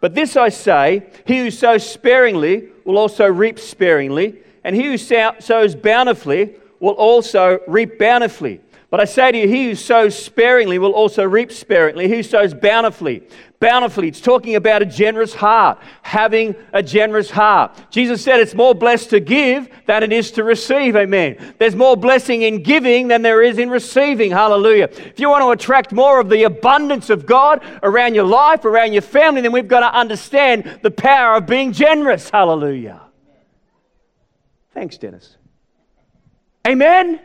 "But 0.00 0.14
this 0.14 0.36
I 0.36 0.50
say, 0.50 1.04
he 1.24 1.38
who 1.38 1.50
sows 1.50 1.88
sparingly 1.88 2.68
will 2.84 2.98
also 2.98 3.26
reap 3.26 3.58
sparingly, 3.58 4.36
and 4.62 4.74
he 4.76 4.84
who 4.84 4.98
sows 4.98 5.74
bountifully 5.74 6.54
will 6.80 6.94
also 6.94 7.60
reap 7.66 7.98
bountifully." 7.98 8.60
But 8.88 9.00
I 9.00 9.04
say 9.04 9.32
to 9.32 9.38
you, 9.38 9.48
he 9.48 9.64
who 9.64 9.74
sows 9.74 10.16
sparingly 10.16 10.78
will 10.78 10.92
also 10.92 11.24
reap 11.24 11.50
sparingly. 11.50 12.08
He 12.08 12.16
who 12.16 12.22
sows 12.22 12.54
bountifully 12.54 13.22
bountifully. 13.60 14.08
It's 14.08 14.20
talking 14.20 14.56
about 14.56 14.82
a 14.82 14.86
generous 14.86 15.34
heart, 15.34 15.78
having 16.02 16.54
a 16.72 16.82
generous 16.82 17.30
heart. 17.30 17.90
Jesus 17.90 18.22
said 18.22 18.40
it's 18.40 18.54
more 18.54 18.74
blessed 18.74 19.10
to 19.10 19.20
give 19.20 19.68
than 19.86 20.02
it 20.02 20.12
is 20.12 20.30
to 20.32 20.44
receive. 20.44 20.96
Amen. 20.96 21.54
There's 21.58 21.74
more 21.74 21.96
blessing 21.96 22.42
in 22.42 22.62
giving 22.62 23.08
than 23.08 23.22
there 23.22 23.42
is 23.42 23.58
in 23.58 23.70
receiving. 23.70 24.30
Hallelujah. 24.30 24.84
If 24.92 25.18
you 25.18 25.28
want 25.28 25.42
to 25.42 25.50
attract 25.50 25.92
more 25.92 26.20
of 26.20 26.28
the 26.28 26.44
abundance 26.44 27.10
of 27.10 27.26
God 27.26 27.62
around 27.82 28.14
your 28.14 28.24
life, 28.24 28.64
around 28.64 28.92
your 28.92 29.02
family, 29.02 29.40
then 29.40 29.52
we've 29.52 29.68
got 29.68 29.80
to 29.80 29.98
understand 29.98 30.80
the 30.82 30.90
power 30.90 31.36
of 31.36 31.46
being 31.46 31.72
generous. 31.72 32.30
Hallelujah. 32.30 33.00
Thanks, 34.74 34.98
Dennis. 34.98 35.36
Amen. 36.66 37.20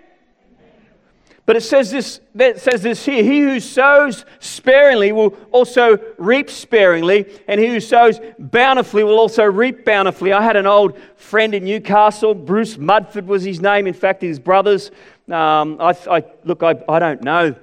But 1.51 1.58
it 1.58 1.63
says 1.63 1.91
this, 1.91 2.22
it 2.34 2.62
says 2.62 2.81
this 2.81 3.05
here 3.05 3.22
He 3.25 3.41
who 3.41 3.60
sows 3.60 4.24
sparingly 4.39 5.12
will 5.12 5.36
also 5.51 5.98
reap 6.17 6.50
sparingly, 6.50 7.25
and 7.46 7.60
he 7.60 7.67
who 7.67 7.81
sows 7.81 8.22
bountifully 8.39 9.03
will 9.03 9.20
also 9.20 9.43
reap 9.43 9.84
bountifully. 9.84 10.31
I 10.31 10.41
had 10.41 10.55
an 10.55 10.65
old 10.65 10.98
friend 11.17 11.53
in 11.53 11.65
Newcastle, 11.65 12.34
Bruce 12.34 12.77
Mudford 12.77 13.27
was 13.27 13.43
his 13.43 13.60
name. 13.60 13.86
In 13.86 13.93
fact, 13.93 14.22
his 14.22 14.39
brothers, 14.39 14.91
um, 15.27 15.75
I, 15.81 15.93
I, 16.10 16.24
look, 16.46 16.63
I, 16.63 16.81
I 16.88 17.00
don't 17.00 17.22
know. 17.22 17.53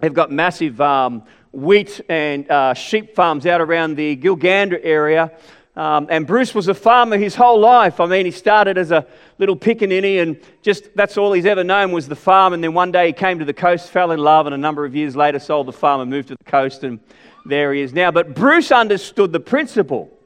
They've 0.00 0.12
got 0.12 0.30
massive 0.30 0.78
um, 0.82 1.22
wheat 1.52 2.02
and 2.10 2.50
uh, 2.50 2.74
sheep 2.74 3.14
farms 3.14 3.46
out 3.46 3.62
around 3.62 3.96
the 3.96 4.14
Gilgandra 4.14 4.80
area. 4.82 5.32
Um, 5.74 6.06
and 6.10 6.26
Bruce 6.26 6.54
was 6.54 6.68
a 6.68 6.74
farmer 6.74 7.16
his 7.16 7.34
whole 7.34 7.58
life. 7.58 7.98
I 7.98 8.04
mean, 8.04 8.26
he 8.26 8.30
started 8.30 8.76
as 8.76 8.90
a 8.90 9.06
little 9.42 9.56
pickaninny, 9.56 10.22
and 10.22 10.40
just 10.62 10.94
that's 10.94 11.18
all 11.18 11.32
he's 11.32 11.46
ever 11.46 11.64
known 11.64 11.90
was 11.90 12.06
the 12.06 12.14
farm. 12.14 12.52
And 12.52 12.62
then 12.62 12.74
one 12.74 12.92
day 12.92 13.08
he 13.08 13.12
came 13.12 13.40
to 13.40 13.44
the 13.44 13.52
coast, 13.52 13.90
fell 13.90 14.12
in 14.12 14.20
love, 14.20 14.46
and 14.46 14.54
a 14.54 14.58
number 14.58 14.84
of 14.84 14.94
years 14.94 15.16
later 15.16 15.40
sold 15.40 15.66
the 15.66 15.72
farm 15.72 16.00
and 16.00 16.08
moved 16.08 16.28
to 16.28 16.36
the 16.36 16.50
coast, 16.50 16.84
and 16.84 17.00
there 17.44 17.74
he 17.74 17.80
is 17.80 17.92
now. 17.92 18.12
But 18.12 18.36
Bruce 18.36 18.70
understood 18.70 19.32
the 19.32 19.40
principle 19.40 20.16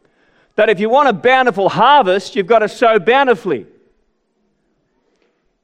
that 0.56 0.68
if 0.68 0.80
you 0.80 0.90
want 0.90 1.08
a 1.08 1.14
bountiful 1.14 1.70
harvest, 1.70 2.36
you've 2.36 2.46
got 2.46 2.58
to 2.58 2.68
sow 2.68 2.98
bountifully. 2.98 3.66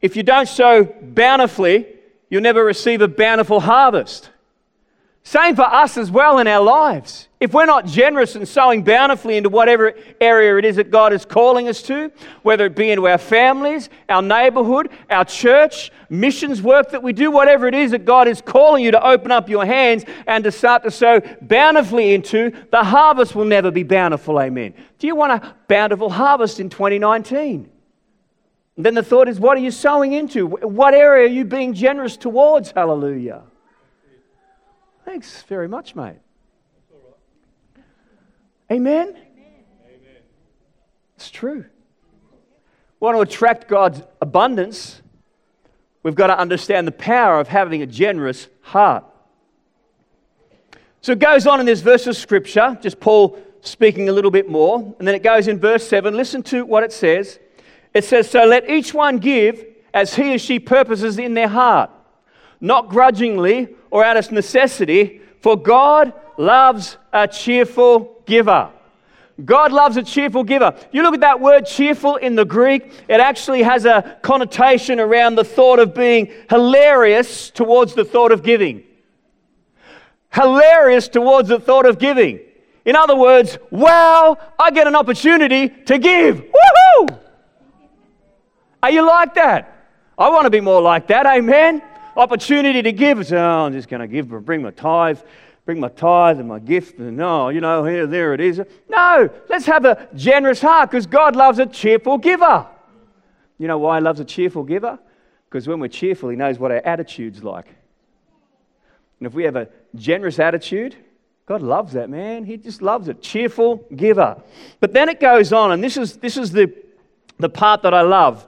If 0.00 0.16
you 0.16 0.22
don't 0.22 0.48
sow 0.48 0.84
bountifully, 0.84 1.86
you'll 2.30 2.40
never 2.40 2.64
receive 2.64 3.02
a 3.02 3.08
bountiful 3.08 3.60
harvest. 3.60 4.30
Same 5.24 5.54
for 5.54 5.62
us 5.62 5.96
as 5.96 6.10
well 6.10 6.38
in 6.40 6.48
our 6.48 6.62
lives. 6.62 7.28
If 7.38 7.54
we're 7.54 7.66
not 7.66 7.86
generous 7.86 8.34
and 8.34 8.46
sowing 8.46 8.82
bountifully 8.82 9.36
into 9.36 9.48
whatever 9.48 9.94
area 10.20 10.56
it 10.58 10.64
is 10.64 10.76
that 10.76 10.90
God 10.90 11.12
is 11.12 11.24
calling 11.24 11.68
us 11.68 11.80
to, 11.82 12.10
whether 12.42 12.66
it 12.66 12.74
be 12.74 12.90
into 12.90 13.06
our 13.06 13.18
families, 13.18 13.88
our 14.08 14.20
neighborhood, 14.20 14.90
our 15.10 15.24
church, 15.24 15.92
missions 16.10 16.60
work 16.60 16.90
that 16.90 17.04
we 17.04 17.12
do, 17.12 17.30
whatever 17.30 17.68
it 17.68 17.74
is 17.74 17.92
that 17.92 18.04
God 18.04 18.26
is 18.26 18.40
calling 18.40 18.84
you 18.84 18.90
to 18.90 19.06
open 19.06 19.30
up 19.30 19.48
your 19.48 19.64
hands 19.64 20.04
and 20.26 20.42
to 20.42 20.50
start 20.50 20.82
to 20.82 20.90
sow 20.90 21.20
bountifully 21.40 22.14
into, 22.14 22.52
the 22.72 22.82
harvest 22.82 23.36
will 23.36 23.44
never 23.44 23.70
be 23.70 23.84
bountiful. 23.84 24.40
Amen. 24.40 24.74
Do 24.98 25.06
you 25.06 25.14
want 25.14 25.44
a 25.44 25.54
bountiful 25.68 26.10
harvest 26.10 26.58
in 26.58 26.68
2019? 26.68 27.68
then 28.74 28.94
the 28.94 29.02
thought 29.02 29.28
is, 29.28 29.38
what 29.38 29.56
are 29.56 29.60
you 29.60 29.70
sowing 29.70 30.14
into? 30.14 30.46
What 30.46 30.94
area 30.94 31.26
are 31.26 31.32
you 31.32 31.44
being 31.44 31.74
generous 31.74 32.16
towards? 32.16 32.72
Hallelujah. 32.72 33.42
Thanks 35.12 35.42
very 35.42 35.68
much, 35.68 35.94
mate. 35.94 36.16
Amen? 38.70 39.08
Amen? 39.08 39.18
It's 41.16 41.30
true. 41.30 41.66
We 42.98 43.04
want 43.04 43.18
to 43.18 43.20
attract 43.20 43.68
God's 43.68 44.00
abundance. 44.22 45.02
We've 46.02 46.14
got 46.14 46.28
to 46.28 46.38
understand 46.38 46.88
the 46.88 46.92
power 46.92 47.38
of 47.38 47.48
having 47.48 47.82
a 47.82 47.86
generous 47.86 48.48
heart. 48.62 49.04
So 51.02 51.12
it 51.12 51.18
goes 51.18 51.46
on 51.46 51.60
in 51.60 51.66
this 51.66 51.82
verse 51.82 52.06
of 52.06 52.16
scripture, 52.16 52.78
just 52.80 52.98
Paul 52.98 53.38
speaking 53.60 54.08
a 54.08 54.12
little 54.12 54.30
bit 54.30 54.48
more, 54.48 54.78
and 54.98 55.06
then 55.06 55.14
it 55.14 55.22
goes 55.22 55.46
in 55.46 55.58
verse 55.58 55.86
7. 55.86 56.16
Listen 56.16 56.42
to 56.44 56.64
what 56.64 56.84
it 56.84 56.90
says. 56.90 57.38
It 57.92 58.04
says, 58.04 58.30
So 58.30 58.46
let 58.46 58.70
each 58.70 58.94
one 58.94 59.18
give 59.18 59.62
as 59.92 60.14
he 60.14 60.36
or 60.36 60.38
she 60.38 60.58
purposes 60.58 61.18
in 61.18 61.34
their 61.34 61.48
heart 61.48 61.90
not 62.62 62.88
grudgingly 62.88 63.74
or 63.92 64.02
out 64.02 64.16
of 64.16 64.32
necessity, 64.32 65.20
for 65.42 65.54
God 65.54 66.14
loves 66.38 66.96
a 67.12 67.28
cheerful 67.28 68.22
giver. 68.24 68.70
God 69.44 69.70
loves 69.70 69.98
a 69.98 70.02
cheerful 70.02 70.44
giver. 70.44 70.74
You 70.92 71.02
look 71.02 71.14
at 71.14 71.20
that 71.20 71.40
word 71.40 71.66
cheerful 71.66 72.16
in 72.16 72.34
the 72.34 72.46
Greek, 72.46 72.90
it 73.06 73.20
actually 73.20 73.62
has 73.62 73.84
a 73.84 74.18
connotation 74.22 74.98
around 74.98 75.34
the 75.34 75.44
thought 75.44 75.78
of 75.78 75.94
being 75.94 76.32
hilarious 76.48 77.50
towards 77.50 77.94
the 77.94 78.04
thought 78.04 78.32
of 78.32 78.42
giving. 78.42 78.82
Hilarious 80.32 81.08
towards 81.08 81.50
the 81.50 81.60
thought 81.60 81.84
of 81.84 81.98
giving. 81.98 82.40
In 82.86 82.96
other 82.96 83.14
words, 83.14 83.58
wow, 83.70 84.38
I 84.58 84.70
get 84.70 84.86
an 84.86 84.96
opportunity 84.96 85.68
to 85.68 85.98
give. 85.98 86.36
Woohoo! 86.36 87.18
Are 88.82 88.90
you 88.90 89.06
like 89.06 89.34
that? 89.34 89.86
I 90.16 90.30
want 90.30 90.44
to 90.44 90.50
be 90.50 90.60
more 90.60 90.80
like 90.80 91.08
that, 91.08 91.26
amen? 91.26 91.82
Opportunity 92.16 92.82
to 92.82 92.92
give. 92.92 93.26
Say, 93.26 93.36
oh, 93.36 93.66
I'm 93.66 93.72
just 93.72 93.88
going 93.88 94.00
to 94.00 94.06
give, 94.06 94.28
bring 94.44 94.62
my 94.62 94.70
tithe, 94.70 95.20
bring 95.64 95.80
my 95.80 95.88
tithe 95.88 96.38
and 96.38 96.48
my 96.48 96.58
gift, 96.58 96.98
and 96.98 97.20
oh, 97.20 97.48
you 97.48 97.60
know, 97.60 97.84
here, 97.84 98.06
there 98.06 98.34
it 98.34 98.40
is. 98.40 98.60
No, 98.88 99.30
let's 99.48 99.66
have 99.66 99.84
a 99.84 100.08
generous 100.14 100.60
heart 100.60 100.90
because 100.90 101.06
God 101.06 101.36
loves 101.36 101.58
a 101.58 101.66
cheerful 101.66 102.18
giver. 102.18 102.66
You 103.58 103.68
know 103.68 103.78
why 103.78 103.98
He 103.98 104.02
loves 104.02 104.20
a 104.20 104.24
cheerful 104.24 104.64
giver? 104.64 104.98
Because 105.48 105.68
when 105.68 105.80
we're 105.80 105.88
cheerful, 105.88 106.28
He 106.28 106.36
knows 106.36 106.58
what 106.58 106.70
our 106.70 106.82
attitude's 106.84 107.42
like. 107.42 107.66
And 109.18 109.26
if 109.26 109.34
we 109.34 109.44
have 109.44 109.56
a 109.56 109.68
generous 109.94 110.38
attitude, 110.38 110.96
God 111.46 111.62
loves 111.62 111.92
that, 111.92 112.10
man. 112.10 112.44
He 112.44 112.56
just 112.56 112.82
loves 112.82 113.08
it. 113.08 113.22
Cheerful 113.22 113.84
giver. 113.94 114.40
But 114.80 114.92
then 114.92 115.08
it 115.08 115.20
goes 115.20 115.52
on, 115.52 115.72
and 115.72 115.82
this 115.82 115.96
is, 115.96 116.16
this 116.16 116.36
is 116.36 116.50
the 116.50 116.72
the 117.42 117.50
part 117.50 117.82
that 117.82 117.92
I 117.92 118.00
love. 118.02 118.46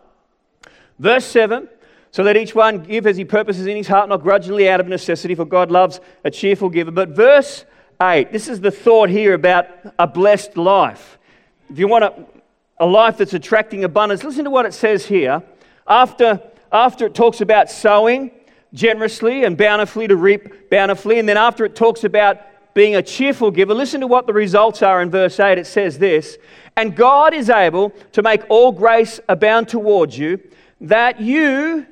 Verse 0.98 1.24
7 1.26 1.68
So 2.14 2.22
let 2.22 2.36
each 2.36 2.54
one 2.54 2.78
give 2.78 3.08
as 3.08 3.16
he 3.16 3.24
purposes 3.24 3.66
in 3.66 3.76
his 3.76 3.88
heart, 3.88 4.08
not 4.08 4.22
grudgingly 4.22 4.68
out 4.68 4.78
of 4.78 4.86
necessity, 4.86 5.34
for 5.34 5.44
God 5.44 5.72
loves 5.72 5.98
a 6.22 6.30
cheerful 6.30 6.68
giver. 6.68 6.92
But 6.92 7.08
verse 7.08 7.64
8, 8.00 8.30
this 8.30 8.46
is 8.46 8.60
the 8.60 8.70
thought 8.70 9.08
here 9.08 9.34
about 9.34 9.66
a 9.98 10.06
blessed 10.06 10.56
life. 10.56 11.18
If 11.68 11.76
you 11.76 11.88
want 11.88 12.04
a, 12.04 12.14
a 12.78 12.86
life 12.86 13.16
that's 13.16 13.34
attracting 13.34 13.82
abundance, 13.82 14.22
listen 14.22 14.44
to 14.44 14.50
what 14.52 14.64
it 14.64 14.74
says 14.74 15.04
here. 15.04 15.42
After, 15.88 16.40
after 16.70 17.06
it 17.06 17.16
talks 17.16 17.40
about 17.40 17.68
sowing 17.68 18.30
generously 18.72 19.42
and 19.42 19.56
bountifully 19.56 20.06
to 20.06 20.14
reap 20.14 20.70
bountifully, 20.70 21.18
and 21.18 21.28
then 21.28 21.36
after 21.36 21.64
it 21.64 21.74
talks 21.74 22.04
about 22.04 22.38
being 22.74 22.94
a 22.94 23.02
cheerful 23.02 23.50
giver, 23.50 23.74
listen 23.74 24.00
to 24.02 24.06
what 24.06 24.28
the 24.28 24.32
results 24.32 24.82
are 24.82 25.02
in 25.02 25.10
verse 25.10 25.40
8. 25.40 25.58
It 25.58 25.66
says 25.66 25.98
this 25.98 26.38
And 26.76 26.94
God 26.94 27.34
is 27.34 27.50
able 27.50 27.90
to 28.12 28.22
make 28.22 28.42
all 28.48 28.70
grace 28.70 29.18
abound 29.28 29.68
towards 29.68 30.16
you, 30.16 30.38
that 30.80 31.20
you, 31.20 31.88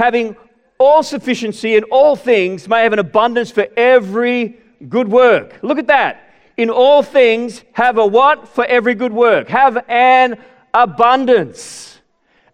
having 0.00 0.34
all 0.78 1.02
sufficiency 1.02 1.76
in 1.76 1.84
all 1.84 2.16
things, 2.16 2.66
may 2.66 2.82
have 2.82 2.94
an 2.94 2.98
abundance 2.98 3.50
for 3.50 3.68
every 3.76 4.58
good 4.88 5.06
work. 5.06 5.58
Look 5.62 5.78
at 5.78 5.88
that. 5.88 6.32
In 6.56 6.70
all 6.70 7.02
things, 7.02 7.62
have 7.72 7.98
a 7.98 8.06
what 8.06 8.48
for 8.48 8.64
every 8.64 8.94
good 8.94 9.12
work? 9.12 9.48
Have 9.48 9.84
an 9.88 10.38
abundance 10.72 12.00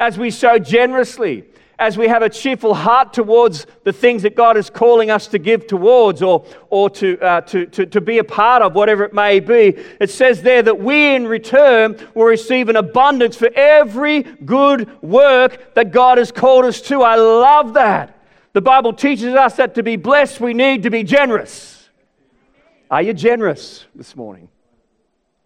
as 0.01 0.19
we 0.19 0.31
sow 0.31 0.59
generously 0.59 1.45
as 1.79 1.99
we 1.99 2.09
have 2.09 2.23
a 2.23 2.31
cheerful 2.31 2.75
heart 2.75 3.13
towards 3.13 3.67
the 3.85 3.93
things 3.93 4.23
that 4.23 4.35
God 4.35 4.57
is 4.57 4.71
calling 4.71 5.11
us 5.11 5.27
to 5.29 5.39
give 5.39 5.67
towards 5.67 6.23
or, 6.23 6.45
or 6.71 6.89
to, 6.91 7.19
uh, 7.21 7.41
to, 7.43 7.67
to, 7.67 7.87
to 7.87 8.01
be 8.01 8.19
a 8.19 8.25
part 8.25 8.63
of, 8.63 8.75
whatever 8.75 9.05
it 9.05 9.13
may 9.13 9.41
be, 9.41 9.77
it 10.01 10.11
says 10.11 10.43
there 10.43 10.63
that 10.63 10.79
we 10.79 11.15
in 11.15 11.27
return 11.27 11.99
will 12.15 12.25
receive 12.25 12.69
an 12.69 12.77
abundance 12.77 13.37
for 13.37 13.51
every 13.55 14.23
good 14.23 15.03
work 15.03 15.75
that 15.75 15.93
God 15.93 16.19
has 16.19 16.33
called 16.33 16.65
us 16.65 16.81
to. 16.83 17.03
I 17.03 17.17
love 17.17 17.75
that. 17.75 18.17
The 18.55 18.63
Bible 18.63 18.95
teaches 18.95 19.35
us 19.35 19.57
that 19.57 19.75
to 19.75 19.83
be 19.83 19.97
blessed, 19.97 20.41
we 20.41 20.55
need 20.55 20.85
to 20.85 20.91
be 20.91 21.03
generous. 21.03 21.91
Are 22.91 23.03
you 23.03 23.13
generous 23.13 23.85
this 23.95 24.17
morning? 24.17 24.49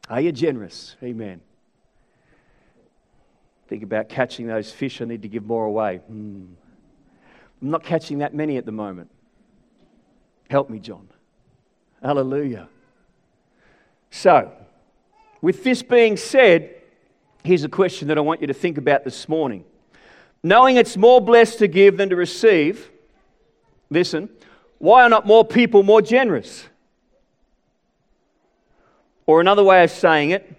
Are 0.08 0.20
you 0.20 0.30
generous? 0.30 0.94
Amen. 1.02 1.40
Think 3.70 3.84
about 3.84 4.08
catching 4.08 4.48
those 4.48 4.72
fish. 4.72 5.00
I 5.00 5.04
need 5.04 5.22
to 5.22 5.28
give 5.28 5.46
more 5.46 5.64
away. 5.64 5.98
Hmm. 5.98 6.42
I'm 7.62 7.70
not 7.70 7.84
catching 7.84 8.18
that 8.18 8.34
many 8.34 8.56
at 8.56 8.66
the 8.66 8.72
moment. 8.72 9.08
Help 10.50 10.68
me, 10.68 10.80
John. 10.80 11.08
Hallelujah. 12.02 12.68
So, 14.10 14.50
with 15.40 15.62
this 15.62 15.84
being 15.84 16.16
said, 16.16 16.74
here's 17.44 17.62
a 17.62 17.68
question 17.68 18.08
that 18.08 18.18
I 18.18 18.22
want 18.22 18.40
you 18.40 18.48
to 18.48 18.54
think 18.54 18.76
about 18.76 19.04
this 19.04 19.28
morning. 19.28 19.64
Knowing 20.42 20.76
it's 20.76 20.96
more 20.96 21.20
blessed 21.20 21.60
to 21.60 21.68
give 21.68 21.96
than 21.96 22.08
to 22.08 22.16
receive, 22.16 22.90
listen, 23.88 24.28
why 24.78 25.04
are 25.04 25.08
not 25.08 25.28
more 25.28 25.44
people 25.44 25.84
more 25.84 26.02
generous? 26.02 26.66
Or 29.26 29.40
another 29.40 29.62
way 29.62 29.84
of 29.84 29.92
saying 29.92 30.30
it, 30.30 30.56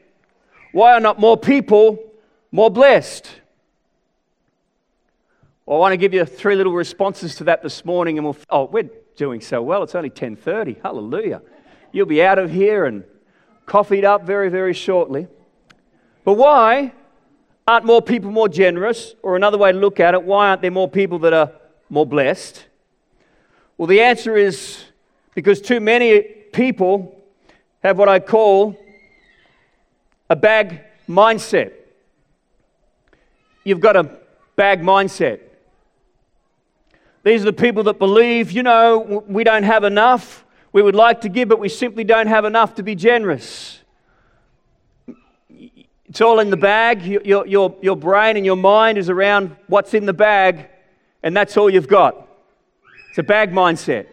why 0.71 0.93
are 0.93 1.01
not 1.01 1.19
more 1.19 1.35
people 1.35 2.07
more 2.51 2.69
blessed? 2.69 3.29
Well, 5.65 5.77
I 5.77 5.79
want 5.79 5.93
to 5.93 5.97
give 5.97 6.13
you 6.13 6.25
three 6.25 6.55
little 6.55 6.73
responses 6.73 7.35
to 7.35 7.45
that 7.45 7.63
this 7.63 7.85
morning, 7.85 8.17
and 8.17 8.25
we'll. 8.25 8.37
Oh, 8.49 8.65
we're 8.65 8.89
doing 9.15 9.41
so 9.41 9.61
well. 9.61 9.83
It's 9.83 9.95
only 9.95 10.09
10:30. 10.09 10.81
Hallelujah! 10.81 11.41
You'll 11.91 12.07
be 12.07 12.23
out 12.23 12.39
of 12.39 12.51
here 12.51 12.85
and 12.85 13.03
coffeeed 13.65 14.03
up 14.03 14.23
very, 14.25 14.49
very 14.49 14.73
shortly. 14.73 15.27
But 16.25 16.33
why 16.33 16.93
aren't 17.67 17.85
more 17.85 18.01
people 18.01 18.31
more 18.31 18.49
generous? 18.49 19.15
Or 19.23 19.35
another 19.35 19.57
way 19.57 19.71
to 19.71 19.77
look 19.77 19.99
at 19.99 20.13
it, 20.13 20.23
why 20.23 20.49
aren't 20.49 20.61
there 20.61 20.71
more 20.71 20.89
people 20.89 21.19
that 21.19 21.33
are 21.33 21.51
more 21.89 22.05
blessed? 22.05 22.65
Well, 23.77 23.87
the 23.87 24.01
answer 24.01 24.35
is 24.35 24.83
because 25.35 25.61
too 25.61 25.79
many 25.79 26.21
people 26.21 27.17
have 27.81 27.97
what 27.97 28.09
I 28.09 28.19
call 28.19 28.77
a 30.29 30.35
bag 30.35 30.81
mindset. 31.07 31.73
You've 33.63 33.79
got 33.79 33.95
a 33.95 34.19
bag 34.55 34.81
mindset. 34.81 35.39
These 37.23 37.41
are 37.43 37.45
the 37.45 37.53
people 37.53 37.83
that 37.83 37.99
believe, 37.99 38.51
you 38.51 38.63
know, 38.63 39.23
we 39.27 39.43
don't 39.43 39.63
have 39.63 39.83
enough. 39.83 40.43
We 40.73 40.81
would 40.81 40.95
like 40.95 41.21
to 41.21 41.29
give, 41.29 41.49
but 41.49 41.59
we 41.59 41.69
simply 41.69 42.03
don't 42.03 42.27
have 42.27 42.45
enough 42.45 42.75
to 42.75 42.83
be 42.83 42.95
generous. 42.95 43.79
It's 45.47 46.21
all 46.21 46.39
in 46.39 46.49
the 46.49 46.57
bag. 46.57 47.03
Your, 47.03 47.45
your, 47.45 47.75
your 47.81 47.95
brain 47.95 48.37
and 48.37 48.45
your 48.45 48.55
mind 48.55 48.97
is 48.97 49.09
around 49.09 49.55
what's 49.67 49.93
in 49.93 50.05
the 50.05 50.13
bag, 50.13 50.69
and 51.21 51.37
that's 51.37 51.55
all 51.57 51.69
you've 51.69 51.87
got. 51.87 52.27
It's 53.09 53.19
a 53.19 53.23
bag 53.23 53.51
mindset. 53.51 54.07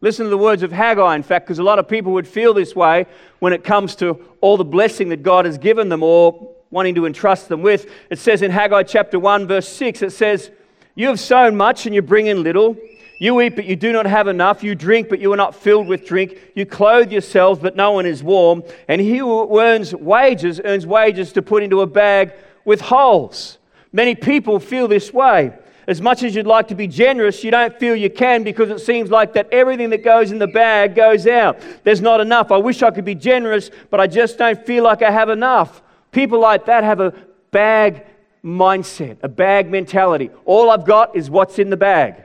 Listen 0.00 0.24
to 0.24 0.30
the 0.30 0.38
words 0.38 0.62
of 0.62 0.70
Haggai, 0.70 1.16
in 1.16 1.24
fact, 1.24 1.46
because 1.46 1.58
a 1.58 1.64
lot 1.64 1.80
of 1.80 1.88
people 1.88 2.12
would 2.12 2.28
feel 2.28 2.54
this 2.54 2.76
way 2.76 3.06
when 3.40 3.52
it 3.52 3.64
comes 3.64 3.96
to 3.96 4.24
all 4.40 4.56
the 4.56 4.64
blessing 4.64 5.08
that 5.08 5.24
God 5.24 5.44
has 5.44 5.58
given 5.58 5.88
them 5.88 6.04
or 6.04 6.54
wanting 6.70 6.94
to 6.96 7.06
entrust 7.06 7.48
them 7.48 7.62
with. 7.62 7.90
It 8.10 8.18
says 8.18 8.42
in 8.42 8.50
Haggai 8.50 8.82
chapter 8.84 9.18
1, 9.18 9.46
verse 9.46 9.68
6, 9.68 10.02
it 10.02 10.12
says, 10.12 10.50
You 10.94 11.08
have 11.08 11.20
sown 11.20 11.56
much 11.56 11.86
and 11.86 11.94
you 11.94 12.02
bring 12.02 12.26
in 12.26 12.42
little. 12.42 12.76
You 13.20 13.40
eat, 13.40 13.56
but 13.56 13.64
you 13.64 13.74
do 13.74 13.92
not 13.92 14.06
have 14.06 14.28
enough. 14.28 14.62
You 14.62 14.76
drink, 14.76 15.08
but 15.08 15.18
you 15.18 15.32
are 15.32 15.36
not 15.36 15.54
filled 15.54 15.88
with 15.88 16.06
drink. 16.06 16.38
You 16.54 16.64
clothe 16.64 17.10
yourselves, 17.10 17.58
but 17.60 17.74
no 17.74 17.90
one 17.92 18.06
is 18.06 18.22
warm. 18.22 18.62
And 18.86 19.00
he 19.00 19.18
who 19.18 19.58
earns 19.58 19.94
wages 19.94 20.60
earns 20.64 20.86
wages 20.86 21.32
to 21.32 21.42
put 21.42 21.64
into 21.64 21.80
a 21.80 21.86
bag 21.86 22.32
with 22.64 22.80
holes. 22.80 23.58
Many 23.92 24.14
people 24.14 24.60
feel 24.60 24.86
this 24.86 25.12
way. 25.12 25.52
As 25.88 26.02
much 26.02 26.22
as 26.22 26.34
you'd 26.34 26.46
like 26.46 26.68
to 26.68 26.74
be 26.74 26.86
generous, 26.86 27.42
you 27.42 27.50
don't 27.50 27.76
feel 27.78 27.96
you 27.96 28.10
can 28.10 28.44
because 28.44 28.68
it 28.68 28.80
seems 28.80 29.10
like 29.10 29.32
that 29.32 29.48
everything 29.50 29.88
that 29.90 30.04
goes 30.04 30.30
in 30.30 30.38
the 30.38 30.46
bag 30.46 30.94
goes 30.94 31.26
out. 31.26 31.58
There's 31.82 32.02
not 32.02 32.20
enough. 32.20 32.52
I 32.52 32.58
wish 32.58 32.82
I 32.82 32.90
could 32.90 33.06
be 33.06 33.14
generous, 33.14 33.70
but 33.90 33.98
I 33.98 34.06
just 34.06 34.36
don't 34.36 34.64
feel 34.66 34.84
like 34.84 35.00
I 35.02 35.10
have 35.10 35.30
enough. 35.30 35.82
People 36.18 36.40
like 36.40 36.66
that 36.66 36.82
have 36.82 36.98
a 36.98 37.12
bag 37.52 38.04
mindset, 38.42 39.18
a 39.22 39.28
bag 39.28 39.70
mentality. 39.70 40.30
All 40.46 40.68
I've 40.68 40.84
got 40.84 41.14
is 41.14 41.30
what's 41.30 41.60
in 41.60 41.70
the 41.70 41.76
bag. 41.76 42.16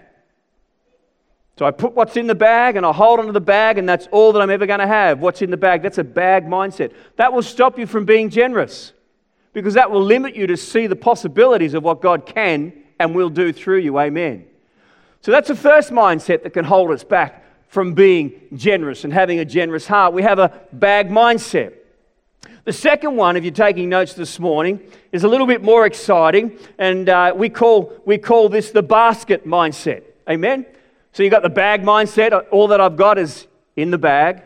So 1.60 1.66
I 1.68 1.70
put 1.70 1.94
what's 1.94 2.18
in 2.18 2.26
the 2.26 2.34
bag 2.34 2.76
and 2.76 2.88
I 2.88 2.92
hold 2.92 3.20
onto 3.20 3.32
the 3.32 3.40
bag, 3.40 3.78
and 3.78 3.88
that's 3.88 4.08
all 4.08 4.32
that 4.32 4.42
I'm 4.42 4.50
ever 4.50 4.66
going 4.66 4.80
to 4.80 4.88
have. 4.88 5.20
What's 5.20 5.44
in 5.44 5.52
the 5.52 5.58
bag? 5.58 5.84
That's 5.84 6.00
a 6.00 6.04
bag 6.04 6.48
mindset. 6.48 6.92
That 7.18 7.34
will 7.34 7.44
stop 7.44 7.78
you 7.78 7.86
from 7.86 8.04
being 8.04 8.32
generous 8.32 8.94
because 9.54 9.76
that 9.76 9.92
will 9.92 10.02
limit 10.02 10.36
you 10.36 10.48
to 10.48 10.58
see 10.58 10.88
the 10.88 10.96
possibilities 10.96 11.76
of 11.76 11.84
what 11.84 12.02
God 12.02 12.26
can 12.26 12.74
and 13.00 13.14
will 13.14 13.30
do 13.30 13.54
through 13.54 13.82
you. 13.82 14.00
Amen. 14.00 14.46
So 15.22 15.30
that's 15.30 15.50
the 15.50 15.56
first 15.56 15.92
mindset 15.92 16.42
that 16.42 16.54
can 16.54 16.66
hold 16.66 16.90
us 16.90 17.04
back 17.04 17.46
from 17.68 17.94
being 17.94 18.42
generous 18.56 19.04
and 19.04 19.14
having 19.14 19.38
a 19.38 19.46
generous 19.46 19.86
heart. 19.86 20.14
We 20.14 20.24
have 20.24 20.40
a 20.40 20.62
bag 20.72 21.10
mindset. 21.10 21.76
The 22.66 22.72
second 22.72 23.18
one, 23.18 23.36
if 23.36 23.44
you're 23.44 23.52
taking 23.52 23.90
notes 23.90 24.14
this 24.14 24.40
morning, 24.40 24.80
is 25.12 25.26
a 25.26 25.28
little 25.28 25.48
bit 25.48 25.62
more 25.62 25.86
exciting, 25.86 26.58
and 26.78 27.10
uh, 27.10 27.34
we, 27.36 27.50
call, 27.50 27.94
we 28.06 28.18
call 28.18 28.48
this 28.48 28.72
the 28.72 28.82
basket 28.82 29.46
mindset. 29.46 30.04
Amen? 30.30 30.66
So 31.12 31.24
you've 31.24 31.32
got 31.32 31.44
the 31.44 31.50
bag 31.50 31.84
mindset, 31.84 32.48
all 32.52 32.68
that 32.70 32.80
I've 32.80 32.96
got 32.96 33.18
is 33.18 33.48
in 33.76 33.92
the 33.92 33.98
bag. 33.98 34.44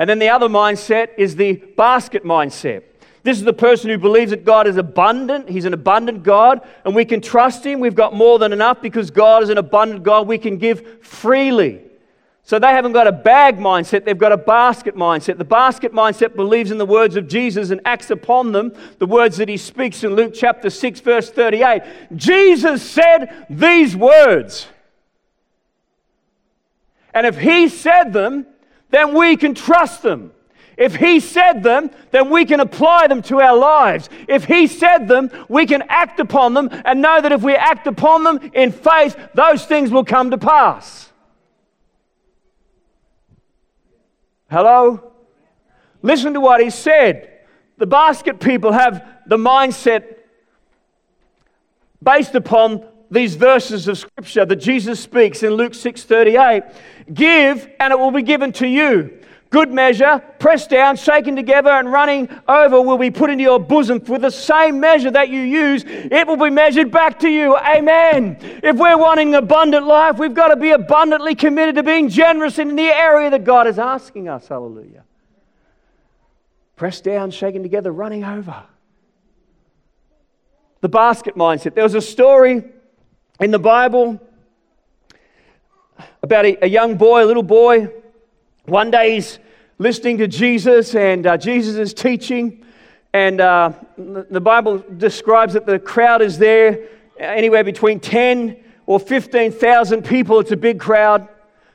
And 0.00 0.10
then 0.10 0.18
the 0.18 0.28
other 0.28 0.48
mindset 0.48 1.10
is 1.16 1.36
the 1.36 1.52
basket 1.52 2.24
mindset. 2.24 2.82
This 3.22 3.38
is 3.38 3.44
the 3.44 3.52
person 3.52 3.90
who 3.90 3.98
believes 3.98 4.32
that 4.32 4.44
God 4.44 4.66
is 4.66 4.76
abundant. 4.76 5.48
He's 5.48 5.64
an 5.64 5.72
abundant 5.72 6.24
God, 6.24 6.66
and 6.84 6.96
we 6.96 7.04
can 7.04 7.20
trust 7.20 7.64
Him. 7.64 7.78
We've 7.78 7.94
got 7.94 8.12
more 8.12 8.40
than 8.40 8.52
enough 8.52 8.82
because 8.82 9.12
God 9.12 9.44
is 9.44 9.50
an 9.50 9.58
abundant 9.58 10.02
God. 10.02 10.26
We 10.26 10.38
can 10.38 10.58
give 10.58 11.04
freely. 11.04 11.80
So 12.44 12.58
they 12.58 12.68
haven't 12.68 12.92
got 12.92 13.06
a 13.06 13.12
bag 13.12 13.58
mindset, 13.58 14.04
they've 14.04 14.18
got 14.18 14.32
a 14.32 14.36
basket 14.36 14.96
mindset. 14.96 15.38
The 15.38 15.44
basket 15.44 15.92
mindset 15.92 16.34
believes 16.34 16.70
in 16.70 16.78
the 16.78 16.86
words 16.86 17.16
of 17.16 17.28
Jesus 17.28 17.70
and 17.70 17.80
acts 17.84 18.10
upon 18.10 18.52
them, 18.52 18.72
the 18.98 19.06
words 19.06 19.36
that 19.36 19.48
he 19.48 19.56
speaks 19.56 20.02
in 20.02 20.16
Luke 20.16 20.32
chapter 20.34 20.68
6, 20.68 21.00
verse 21.00 21.30
38. 21.30 21.82
Jesus 22.16 22.82
said 22.82 23.46
these 23.48 23.96
words. 23.96 24.66
And 27.14 27.26
if 27.26 27.38
he 27.38 27.68
said 27.68 28.12
them, 28.12 28.46
then 28.90 29.14
we 29.14 29.36
can 29.36 29.54
trust 29.54 30.02
them. 30.02 30.32
If 30.76 30.96
he 30.96 31.20
said 31.20 31.62
them, 31.62 31.90
then 32.10 32.30
we 32.30 32.44
can 32.44 32.58
apply 32.58 33.06
them 33.06 33.22
to 33.22 33.40
our 33.40 33.56
lives. 33.56 34.08
If 34.26 34.46
he 34.46 34.66
said 34.66 35.06
them, 35.06 35.30
we 35.48 35.66
can 35.66 35.82
act 35.88 36.18
upon 36.18 36.54
them 36.54 36.70
and 36.84 37.00
know 37.00 37.20
that 37.20 37.30
if 37.30 37.42
we 37.42 37.54
act 37.54 37.86
upon 37.86 38.24
them 38.24 38.50
in 38.52 38.72
faith, 38.72 39.16
those 39.34 39.64
things 39.64 39.90
will 39.90 40.04
come 40.04 40.30
to 40.30 40.38
pass. 40.38 41.11
Hello? 44.52 45.12
Listen 46.02 46.34
to 46.34 46.40
what 46.40 46.60
he 46.60 46.68
said. 46.68 47.38
The 47.78 47.86
basket 47.86 48.38
people 48.38 48.70
have 48.70 49.02
the 49.26 49.38
mindset 49.38 50.16
based 52.02 52.34
upon 52.34 52.86
these 53.10 53.34
verses 53.34 53.88
of 53.88 53.96
scripture 53.96 54.44
that 54.44 54.56
Jesus 54.56 55.00
speaks 55.00 55.42
in 55.42 55.54
Luke 55.54 55.72
6:38. 55.72 56.64
Give 57.14 57.66
and 57.80 57.94
it 57.94 57.98
will 57.98 58.10
be 58.10 58.20
given 58.20 58.52
to 58.52 58.68
you. 58.68 59.21
Good 59.52 59.70
measure, 59.70 60.18
pressed 60.38 60.70
down, 60.70 60.96
shaken 60.96 61.36
together, 61.36 61.68
and 61.68 61.92
running 61.92 62.26
over 62.48 62.80
will 62.80 62.96
be 62.96 63.10
put 63.10 63.28
into 63.28 63.44
your 63.44 63.60
bosom. 63.60 64.02
With 64.08 64.22
the 64.22 64.30
same 64.30 64.80
measure 64.80 65.10
that 65.10 65.28
you 65.28 65.40
use, 65.40 65.84
it 65.86 66.26
will 66.26 66.38
be 66.38 66.48
measured 66.48 66.90
back 66.90 67.18
to 67.18 67.28
you. 67.28 67.54
Amen. 67.58 68.38
If 68.40 68.76
we're 68.76 68.96
wanting 68.96 69.34
abundant 69.34 69.86
life, 69.86 70.18
we've 70.18 70.32
got 70.32 70.48
to 70.48 70.56
be 70.56 70.70
abundantly 70.70 71.34
committed 71.34 71.74
to 71.74 71.82
being 71.82 72.08
generous 72.08 72.58
in 72.58 72.76
the 72.76 72.84
area 72.84 73.28
that 73.28 73.44
God 73.44 73.66
is 73.66 73.78
asking 73.78 74.26
us. 74.26 74.48
Hallelujah. 74.48 75.04
Pressed 76.76 77.04
down, 77.04 77.30
shaken 77.30 77.62
together, 77.62 77.92
running 77.92 78.24
over. 78.24 78.64
The 80.80 80.88
basket 80.88 81.36
mindset. 81.36 81.74
There 81.74 81.84
was 81.84 81.94
a 81.94 82.00
story 82.00 82.64
in 83.38 83.50
the 83.50 83.58
Bible 83.58 84.18
about 86.22 86.46
a, 86.46 86.64
a 86.64 86.68
young 86.68 86.96
boy, 86.96 87.22
a 87.22 87.26
little 87.26 87.42
boy. 87.42 87.92
One 88.72 88.90
day 88.90 89.16
he's 89.16 89.38
listening 89.76 90.16
to 90.16 90.26
Jesus, 90.26 90.94
and 90.94 91.26
uh, 91.26 91.36
Jesus 91.36 91.76
is 91.76 91.92
teaching. 91.92 92.64
And 93.12 93.38
uh, 93.38 93.72
the 93.98 94.40
Bible 94.40 94.78
describes 94.96 95.52
that 95.52 95.66
the 95.66 95.78
crowd 95.78 96.22
is 96.22 96.38
there, 96.38 96.88
anywhere 97.18 97.64
between 97.64 98.00
10 98.00 98.56
or 98.86 98.98
15,000 98.98 100.02
people. 100.02 100.40
It's 100.40 100.52
a 100.52 100.56
big 100.56 100.80
crowd, 100.80 101.28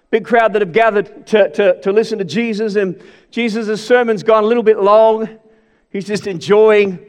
big 0.09 0.25
crowd 0.25 0.53
that 0.53 0.63
have 0.63 0.73
gathered 0.73 1.27
to, 1.27 1.51
to, 1.51 1.79
to 1.81 1.91
listen 1.91 2.17
to 2.17 2.25
Jesus. 2.25 2.75
And 2.77 2.99
Jesus' 3.29 3.85
sermon's 3.85 4.23
gone 4.23 4.43
a 4.43 4.47
little 4.47 4.63
bit 4.63 4.79
long. 4.79 5.29
He's 5.91 6.07
just 6.07 6.25
enjoying 6.25 7.06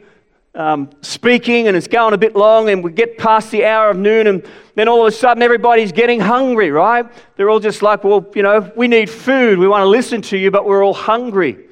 um, 0.59 0.89
speaking 1.01 1.69
and 1.69 1.77
it's 1.77 1.87
going 1.87 2.13
a 2.13 2.17
bit 2.17 2.35
long 2.35 2.69
and 2.69 2.83
we 2.83 2.91
get 2.91 3.17
past 3.17 3.49
the 3.49 3.63
hour 3.63 3.89
of 3.89 3.97
noon 3.97 4.27
and 4.27 4.45
then 4.75 4.89
all 4.89 4.99
of 5.01 5.07
a 5.07 5.11
sudden 5.15 5.41
everybody's 5.41 5.93
getting 5.93 6.19
hungry, 6.19 6.69
right? 6.69 7.09
They're 7.37 7.49
all 7.49 7.61
just 7.61 7.81
like, 7.81 8.03
well, 8.03 8.29
you 8.35 8.43
know, 8.43 8.69
we 8.75 8.89
need 8.89 9.09
food. 9.09 9.57
We 9.57 9.69
want 9.69 9.83
to 9.83 9.87
listen 9.87 10.21
to 10.23 10.37
you, 10.37 10.51
but 10.51 10.65
we're 10.65 10.83
all 10.83 10.93
hungry. 10.93 11.65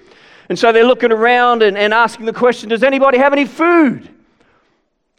And 0.48 0.58
so 0.58 0.72
they're 0.72 0.86
looking 0.86 1.12
around 1.12 1.64
and, 1.64 1.78
and 1.78 1.94
asking 1.94 2.28
the 2.28 2.34
question, 2.34 2.70
does 2.70 2.82
anybody 2.82 3.18
have 3.18 3.34
any 3.34 3.44
food? 3.44 4.08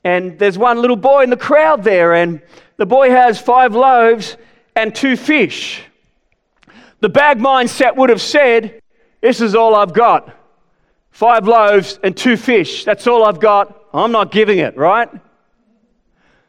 And 0.03 0.39
there's 0.39 0.57
one 0.57 0.81
little 0.81 0.97
boy 0.97 1.25
in 1.25 1.29
the 1.29 1.37
crowd 1.37 1.85
there 1.85 2.15
and 2.15 2.41
the 2.79 2.87
boy 2.87 3.11
has 3.11 3.39
five 3.39 3.75
loaves 3.75 4.39
and 4.77 4.95
two 4.95 5.15
fish. 5.15 5.83
The 7.01 7.11
bag 7.11 7.39
mindset 7.39 7.97
would 7.97 8.09
have 8.09 8.23
said, 8.23 8.81
this 9.21 9.43
is 9.43 9.55
all 9.55 9.75
I've 9.75 9.93
got 9.93 10.38
five 11.11 11.47
loaves 11.47 11.99
and 12.03 12.17
two 12.17 12.37
fish. 12.37 12.85
That's 12.85 13.07
all 13.07 13.25
I've 13.25 13.41
got. 13.41 13.85
I'm 13.93 14.13
not 14.13 14.31
giving 14.31 14.59
it, 14.59 14.77
right? 14.77 15.09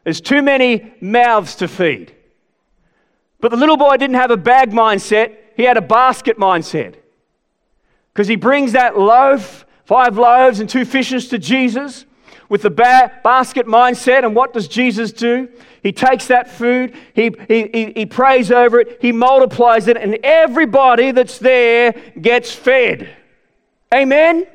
There's 0.04 0.20
too 0.20 0.42
many 0.42 0.92
mouths 1.00 1.56
to 1.56 1.68
feed. 1.68 2.14
But 3.40 3.50
the 3.50 3.56
little 3.56 3.76
boy 3.76 3.96
didn't 3.96 4.16
have 4.16 4.30
a 4.30 4.36
bag 4.36 4.70
mindset, 4.70 5.36
he 5.56 5.64
had 5.64 5.76
a 5.76 5.82
basket 5.82 6.38
mindset. 6.38 6.96
Because 8.12 8.28
he 8.28 8.36
brings 8.36 8.72
that 8.72 8.98
loaf, 8.98 9.64
five 9.84 10.18
loaves 10.18 10.60
and 10.60 10.68
two 10.68 10.84
fishes 10.84 11.28
to 11.28 11.38
Jesus 11.38 12.04
with 12.48 12.62
the 12.62 12.70
ba- 12.70 13.12
basket 13.22 13.66
mindset. 13.66 14.24
And 14.24 14.34
what 14.34 14.52
does 14.52 14.68
Jesus 14.68 15.12
do? 15.12 15.48
He 15.82 15.92
takes 15.92 16.26
that 16.26 16.50
food, 16.50 16.94
he, 17.14 17.34
he, 17.48 17.92
he 17.96 18.06
prays 18.06 18.50
over 18.50 18.80
it, 18.80 18.98
he 19.00 19.12
multiplies 19.12 19.88
it, 19.88 19.96
and 19.96 20.18
everybody 20.22 21.10
that's 21.10 21.38
there 21.38 21.92
gets 22.20 22.52
fed. 22.52 23.08
Amen? 23.92 24.46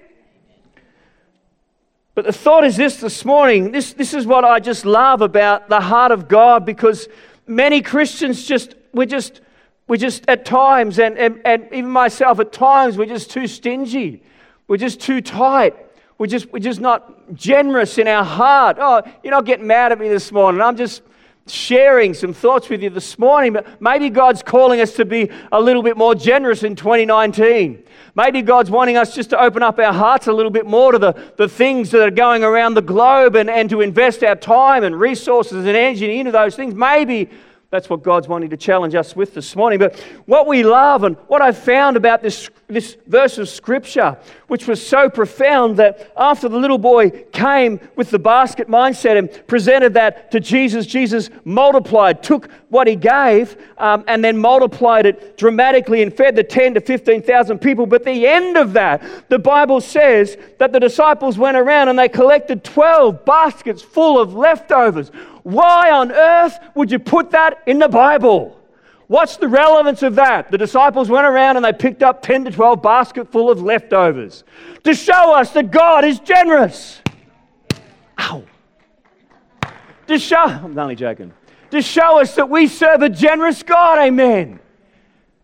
But 2.13 2.23
the 2.23 2.31
thought 2.31 2.63
is 2.63 2.77
this 2.77 2.97
this 3.01 3.25
morning 3.25 3.71
this, 3.71 3.91
this 3.91 4.13
is 4.13 4.25
what 4.25 4.45
I 4.45 4.59
just 4.59 4.85
love 4.85 5.21
about 5.21 5.67
the 5.67 5.81
heart 5.81 6.13
of 6.13 6.29
God 6.29 6.65
because 6.65 7.09
many 7.45 7.81
Christians 7.81 8.45
just, 8.45 8.75
we're 8.93 9.05
just, 9.05 9.41
we're 9.87 9.97
just 9.97 10.23
at 10.29 10.45
times, 10.45 10.99
and, 10.99 11.17
and, 11.17 11.41
and 11.45 11.67
even 11.73 11.89
myself 11.89 12.39
at 12.39 12.53
times, 12.53 12.97
we're 12.97 13.05
just 13.05 13.29
too 13.29 13.47
stingy. 13.47 14.23
We're 14.67 14.77
just 14.77 15.01
too 15.01 15.19
tight. 15.19 15.75
We're 16.17 16.27
just, 16.27 16.51
we're 16.53 16.59
just 16.59 16.79
not 16.79 17.35
generous 17.35 17.97
in 17.97 18.07
our 18.07 18.23
heart. 18.23 18.77
Oh, 18.79 19.03
you're 19.21 19.31
not 19.31 19.45
getting 19.45 19.67
mad 19.67 19.91
at 19.91 19.99
me 19.99 20.07
this 20.07 20.31
morning. 20.31 20.61
I'm 20.61 20.77
just 20.77 21.01
sharing 21.47 22.15
some 22.15 22.33
thoughts 22.33 22.69
with 22.69 22.81
you 22.81 22.89
this 22.89 23.19
morning, 23.19 23.53
but 23.53 23.79
maybe 23.79 24.09
God's 24.09 24.41
calling 24.41 24.81
us 24.81 24.93
to 24.93 25.05
be 25.05 25.29
a 25.51 25.61
little 25.61 25.83
bit 25.83 25.95
more 25.95 26.15
generous 26.15 26.63
in 26.63 26.75
2019. 26.75 27.83
Maybe 28.15 28.41
God's 28.41 28.71
wanting 28.71 28.97
us 28.97 29.13
just 29.13 29.29
to 29.29 29.39
open 29.39 29.61
up 29.61 29.77
our 29.77 29.93
hearts 29.93 30.25
a 30.25 30.33
little 30.33 30.51
bit 30.51 30.65
more 30.65 30.91
to 30.91 30.97
the, 30.97 31.13
the 31.37 31.47
things 31.47 31.91
that 31.91 32.01
are 32.01 32.11
going 32.11 32.43
around 32.43 32.73
the 32.73 32.81
globe 32.81 33.35
and, 33.35 33.49
and 33.49 33.69
to 33.69 33.81
invest 33.81 34.23
our 34.23 34.35
time 34.35 34.83
and 34.83 34.99
resources 34.99 35.65
and 35.65 35.77
energy 35.77 36.19
into 36.19 36.31
those 36.31 36.55
things. 36.55 36.73
Maybe 36.73 37.29
that's 37.75 37.89
what 37.89 38.03
God's 38.03 38.29
wanting 38.29 38.49
to 38.51 38.57
challenge 38.57 38.95
us 38.95 39.17
with 39.17 39.33
this 39.33 39.53
morning. 39.53 39.79
But 39.79 39.99
what 40.27 40.47
we 40.47 40.63
love 40.63 41.03
and 41.03 41.17
what 41.27 41.41
I've 41.41 41.57
found 41.57 41.97
about 41.97 42.23
this, 42.23 42.49
this 42.67 42.95
verse 43.05 43.37
of 43.37 43.49
Scripture, 43.49 44.17
which 44.47 44.65
was 44.65 44.85
so 44.85 45.09
profound 45.09 45.75
that 45.77 46.13
after 46.15 46.47
the 46.47 46.57
little 46.57 46.77
boy 46.77 47.09
came 47.33 47.81
with 47.97 48.11
the 48.11 48.19
basket 48.19 48.69
mindset 48.69 49.17
and 49.17 49.45
presented 49.47 49.93
that 49.95 50.31
to 50.31 50.39
Jesus, 50.39 50.85
Jesus 50.85 51.29
multiplied, 51.43 52.23
took 52.23 52.49
what 52.69 52.87
he 52.87 52.95
gave, 52.95 53.57
um, 53.77 54.05
and 54.07 54.23
then 54.23 54.37
multiplied 54.37 55.05
it 55.05 55.37
dramatically 55.37 56.01
and 56.01 56.15
fed 56.15 56.37
the 56.37 56.43
10 56.43 56.75
to 56.75 56.81
15,000 56.81 57.59
people. 57.59 57.85
But 57.85 58.05
the 58.05 58.25
end 58.25 58.55
of 58.55 58.71
that, 58.73 59.29
the 59.29 59.39
Bible 59.39 59.81
says 59.81 60.37
that 60.59 60.71
the 60.71 60.79
disciples 60.79 61.37
went 61.37 61.57
around 61.57 61.89
and 61.89 61.99
they 61.99 62.07
collected 62.07 62.63
12 62.63 63.25
baskets 63.25 63.81
full 63.81 64.17
of 64.17 64.33
leftovers. 64.33 65.11
Why 65.45 65.91
on 65.91 66.11
earth 66.11 66.57
would 66.73 66.89
you 66.89 66.97
put 66.97 67.29
that 67.29 67.61
in 67.67 67.77
the 67.77 67.87
Bible? 67.87 68.59
What's 69.05 69.37
the 69.37 69.47
relevance 69.47 70.01
of 70.01 70.15
that? 70.15 70.49
The 70.49 70.57
disciples 70.57 71.07
went 71.07 71.27
around 71.27 71.55
and 71.55 71.63
they 71.63 71.71
picked 71.71 72.01
up 72.01 72.23
10 72.23 72.45
to 72.45 72.51
12 72.51 72.81
baskets 72.81 73.29
full 73.31 73.51
of 73.51 73.61
leftovers 73.61 74.43
to 74.85 74.95
show 74.95 75.35
us 75.35 75.51
that 75.51 75.69
God 75.69 76.03
is 76.03 76.19
generous. 76.19 76.99
Ow. 78.17 78.43
To 80.07 80.17
show, 80.17 80.45
I'm 80.45 80.75
only 80.79 80.95
joking. 80.95 81.31
To 81.69 81.79
show 81.83 82.19
us 82.19 82.33
that 82.33 82.49
we 82.49 82.65
serve 82.65 83.03
a 83.03 83.09
generous 83.09 83.61
God, 83.61 83.99
amen. 83.99 84.59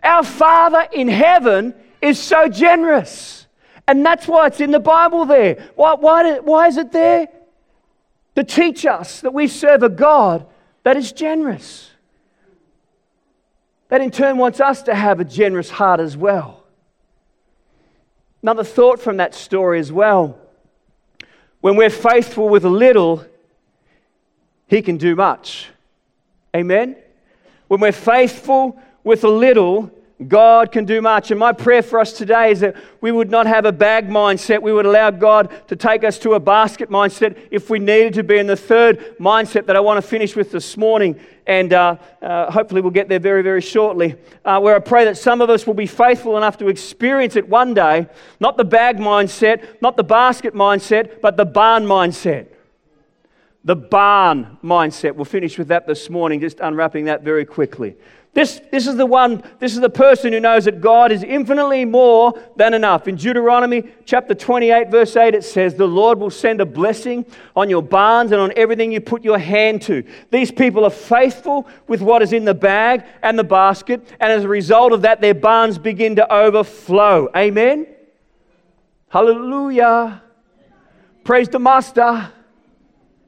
Our 0.01 0.23
Father 0.23 0.87
in 0.91 1.09
heaven 1.09 1.75
is 2.01 2.17
so 2.17 2.47
generous. 2.47 3.45
And 3.87 4.03
that's 4.03 4.27
why 4.27 4.47
it's 4.47 4.61
in 4.61 4.71
the 4.71 4.79
Bible 4.79 5.25
there. 5.25 5.69
Why, 5.75 5.93
why, 5.93 6.39
why 6.39 6.69
is 6.69 6.77
it 6.77 6.91
there? 6.91 7.27
To 8.35 8.43
teach 8.43 8.85
us 8.85 9.21
that 9.21 9.33
we 9.33 9.47
serve 9.47 9.83
a 9.83 9.89
God 9.89 10.45
that 10.83 10.97
is 10.97 11.11
generous. 11.11 11.91
That 13.89 14.01
in 14.01 14.11
turn 14.11 14.37
wants 14.37 14.59
us 14.59 14.83
to 14.83 14.95
have 14.95 15.19
a 15.19 15.25
generous 15.25 15.69
heart 15.69 15.99
as 15.99 16.15
well. 16.15 16.63
Another 18.41 18.63
thought 18.63 18.99
from 18.99 19.17
that 19.17 19.35
story 19.35 19.79
as 19.79 19.91
well. 19.91 20.37
When 21.59 21.75
we're 21.75 21.89
faithful 21.89 22.49
with 22.49 22.65
a 22.65 22.69
little, 22.69 23.25
He 24.67 24.81
can 24.81 24.97
do 24.97 25.15
much. 25.15 25.69
Amen? 26.55 26.95
When 27.67 27.79
we're 27.79 27.91
faithful 27.91 28.79
with 29.03 29.23
a 29.23 29.29
little, 29.29 29.91
God 30.27 30.71
can 30.71 30.85
do 30.85 31.01
much. 31.01 31.31
And 31.31 31.39
my 31.39 31.51
prayer 31.51 31.81
for 31.81 31.99
us 31.99 32.13
today 32.13 32.51
is 32.51 32.59
that 32.59 32.75
we 33.01 33.11
would 33.11 33.31
not 33.31 33.47
have 33.47 33.65
a 33.65 33.71
bag 33.71 34.07
mindset. 34.07 34.61
We 34.61 34.73
would 34.73 34.85
allow 34.85 35.09
God 35.09 35.51
to 35.67 35.75
take 35.75 36.03
us 36.03 36.19
to 36.19 36.33
a 36.33 36.39
basket 36.39 36.89
mindset 36.89 37.37
if 37.49 37.69
we 37.69 37.79
needed 37.79 38.13
to 38.15 38.23
be 38.23 38.37
in 38.37 38.47
the 38.47 38.55
third 38.55 39.17
mindset 39.19 39.65
that 39.65 39.75
I 39.75 39.79
want 39.79 39.97
to 39.97 40.07
finish 40.07 40.35
with 40.35 40.51
this 40.51 40.77
morning. 40.77 41.19
And 41.47 41.73
uh, 41.73 41.97
uh, 42.21 42.51
hopefully 42.51 42.81
we'll 42.81 42.91
get 42.91 43.09
there 43.09 43.19
very, 43.19 43.41
very 43.41 43.61
shortly. 43.61 44.15
Uh, 44.45 44.59
where 44.59 44.75
I 44.75 44.79
pray 44.79 45.05
that 45.05 45.17
some 45.17 45.41
of 45.41 45.49
us 45.49 45.65
will 45.65 45.73
be 45.73 45.87
faithful 45.87 46.37
enough 46.37 46.57
to 46.57 46.67
experience 46.67 47.35
it 47.35 47.47
one 47.47 47.73
day. 47.73 48.07
Not 48.39 48.57
the 48.57 48.65
bag 48.65 48.97
mindset, 48.97 49.81
not 49.81 49.97
the 49.97 50.03
basket 50.03 50.53
mindset, 50.53 51.21
but 51.21 51.37
the 51.37 51.45
barn 51.45 51.85
mindset. 51.85 52.47
The 53.63 53.75
barn 53.75 54.57
mindset. 54.63 55.15
We'll 55.15 55.25
finish 55.25 55.57
with 55.57 55.67
that 55.67 55.87
this 55.87 56.09
morning, 56.09 56.39
just 56.39 56.59
unwrapping 56.59 57.05
that 57.05 57.23
very 57.23 57.45
quickly. 57.45 57.95
This, 58.33 58.61
this 58.71 58.87
is 58.87 58.95
the 58.95 59.05
one, 59.05 59.43
this 59.59 59.73
is 59.73 59.81
the 59.81 59.89
person 59.89 60.31
who 60.31 60.39
knows 60.39 60.63
that 60.63 60.79
God 60.79 61.11
is 61.11 61.21
infinitely 61.21 61.83
more 61.83 62.33
than 62.55 62.73
enough. 62.73 63.09
In 63.09 63.15
Deuteronomy 63.15 63.91
chapter 64.05 64.33
28, 64.33 64.89
verse 64.89 65.17
8, 65.17 65.35
it 65.35 65.43
says, 65.43 65.75
The 65.75 65.85
Lord 65.85 66.17
will 66.17 66.29
send 66.29 66.61
a 66.61 66.65
blessing 66.65 67.25
on 67.57 67.69
your 67.69 67.83
barns 67.83 68.31
and 68.31 68.39
on 68.39 68.53
everything 68.55 68.93
you 68.93 69.01
put 69.01 69.25
your 69.25 69.37
hand 69.37 69.81
to. 69.83 70.05
These 70.29 70.49
people 70.49 70.85
are 70.85 70.91
faithful 70.91 71.67
with 71.89 72.01
what 72.01 72.21
is 72.21 72.31
in 72.31 72.45
the 72.45 72.53
bag 72.53 73.03
and 73.21 73.37
the 73.37 73.43
basket, 73.43 74.07
and 74.21 74.31
as 74.31 74.45
a 74.45 74.49
result 74.49 74.93
of 74.93 75.01
that, 75.01 75.19
their 75.19 75.33
barns 75.33 75.77
begin 75.77 76.15
to 76.15 76.33
overflow. 76.33 77.27
Amen? 77.35 77.85
Hallelujah. 79.09 80.23
Praise 81.25 81.49
the 81.49 81.59
Master. 81.59 82.31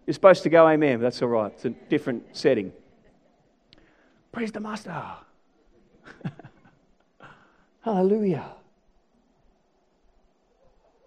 You're 0.05 0.13
supposed 0.13 0.43
to 0.43 0.49
go 0.49 0.67
amen, 0.67 1.01
that's 1.01 1.21
all 1.21 1.27
right. 1.27 1.51
It's 1.51 1.65
a 1.65 1.69
different 1.69 2.23
setting. 2.31 2.71
Praise 4.33 4.51
the 4.51 4.59
Master. 4.59 4.99
Hallelujah. 7.81 8.49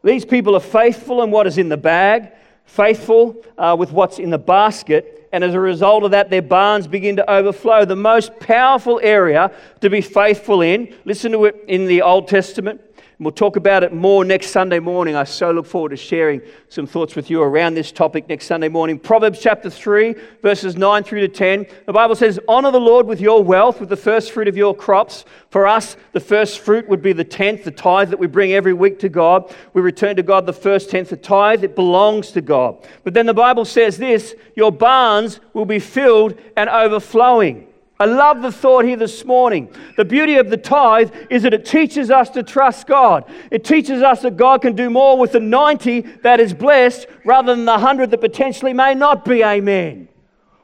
These 0.05 0.25
people 0.25 0.55
are 0.55 0.61
faithful 0.61 1.25
in 1.25 1.33
what 1.33 1.49
is 1.49 1.59
in 1.59 1.69
the 1.69 1.77
bag, 1.77 2.31
faithful 2.67 3.43
uh, 3.59 3.75
with 3.77 3.91
what's 3.91 4.21
in 4.21 4.31
the 4.31 4.39
basket, 4.39 5.29
and 5.33 5.43
as 5.43 5.55
a 5.55 5.61
result 5.61 6.05
of 6.05 6.13
that, 6.13 6.31
their 6.31 6.41
barns 6.41 6.87
begin 6.87 7.17
to 7.17 7.29
overflow. 7.29 7.85
The 7.85 7.97
most 7.97 8.39
powerful 8.39 9.01
area 9.03 9.51
to 9.81 9.91
be 9.91 10.03
faithful 10.03 10.63
in, 10.63 10.95
listen 11.05 11.33
to 11.33 11.47
it 11.47 11.65
in 11.67 11.87
the 11.87 12.03
Old 12.03 12.29
Testament, 12.29 12.81
We'll 13.19 13.33
talk 13.33 13.57
about 13.57 13.83
it 13.83 13.95
more 13.95 14.27
next 14.27 14.49
Sunday 14.49 14.79
morning. 14.79 15.17
I 15.17 15.25
so 15.25 15.51
look 15.51 15.65
forward 15.65 15.89
to 15.89 15.97
sharing 15.97 16.43
some 16.69 16.87
thoughts 16.87 17.17
with 17.17 17.31
you 17.31 17.41
around 17.41 17.73
this 17.73 17.91
topic 17.91 18.29
next 18.29 18.45
Sunday 18.45 18.69
morning. 18.69 18.99
Proverbs 18.99 19.41
chapter 19.41 19.71
3, 19.71 20.15
verses 20.43 20.77
9 20.77 21.03
through 21.03 21.23
to 21.23 21.29
10. 21.29 21.67
The 21.87 21.95
Bible 21.95 22.15
says, 22.15 22.39
Honor 22.47 22.71
the 22.71 22.79
Lord 22.79 23.07
with 23.07 23.19
your 23.19 23.43
wealth, 23.43 23.81
with 23.81 23.89
the 23.89 23.97
first 23.97 24.33
fruit 24.33 24.49
of 24.49 24.57
your 24.57 24.77
crops. 24.77 25.25
For 25.49 25.67
us, 25.67 25.97
the 26.13 26.21
first 26.21 26.59
fruit 26.59 26.87
would 26.91 27.01
be 27.01 27.15
the 27.15 27.25
tenth, 27.25 27.65
the 27.65 27.71
tithe 27.71 28.11
that 28.11 28.19
we 28.19 28.27
bring 28.27 28.53
every 28.53 28.75
week 28.75 28.99
to 28.99 29.09
God. 29.09 29.51
We 29.73 29.81
return 29.81 30.17
to 30.17 30.23
God 30.23 30.45
the 30.45 30.53
first 30.53 30.91
tenth, 30.91 31.09
the 31.09 31.17
tithe. 31.17 31.65
It 31.65 31.75
belongs 31.75 32.33
to 32.33 32.43
God. 32.43 32.87
But 33.03 33.15
then 33.15 33.25
the 33.25 33.33
Bible 33.33 33.65
says 33.65 33.97
this 33.97 34.35
Your 34.55 34.71
barns 34.71 35.41
will 35.55 35.65
be 35.65 35.79
filled 35.79 36.39
and 36.55 36.69
overflowing. 36.69 37.69
I 37.99 38.05
love 38.05 38.43
the 38.43 38.53
thought 38.53 38.85
here 38.85 38.97
this 38.97 39.25
morning. 39.25 39.71
The 39.97 40.05
beauty 40.05 40.37
of 40.37 40.51
the 40.51 40.59
tithe 40.59 41.15
is 41.31 41.45
that 41.45 41.55
it 41.55 41.65
teaches 41.65 42.11
us 42.11 42.29
to 42.31 42.43
trust 42.43 42.87
God. 42.87 43.25
It 43.51 43.65
teaches 43.65 44.03
us 44.03 44.21
that 44.21 44.37
God 44.37 44.61
can 44.61 44.77
do 44.77 44.91
more 44.91 45.17
with 45.17 45.33
the 45.33 45.41
90 45.41 46.03
that 46.23 46.39
is 46.39 46.53
blessed 46.53 47.07
rather 47.25 47.55
than 47.55 47.65
the 47.65 47.73
100 47.73 48.11
that 48.11 48.21
potentially 48.21 48.75
may 48.75 48.95
not 48.95 49.25
be. 49.25 49.43
Amen. 49.43 50.09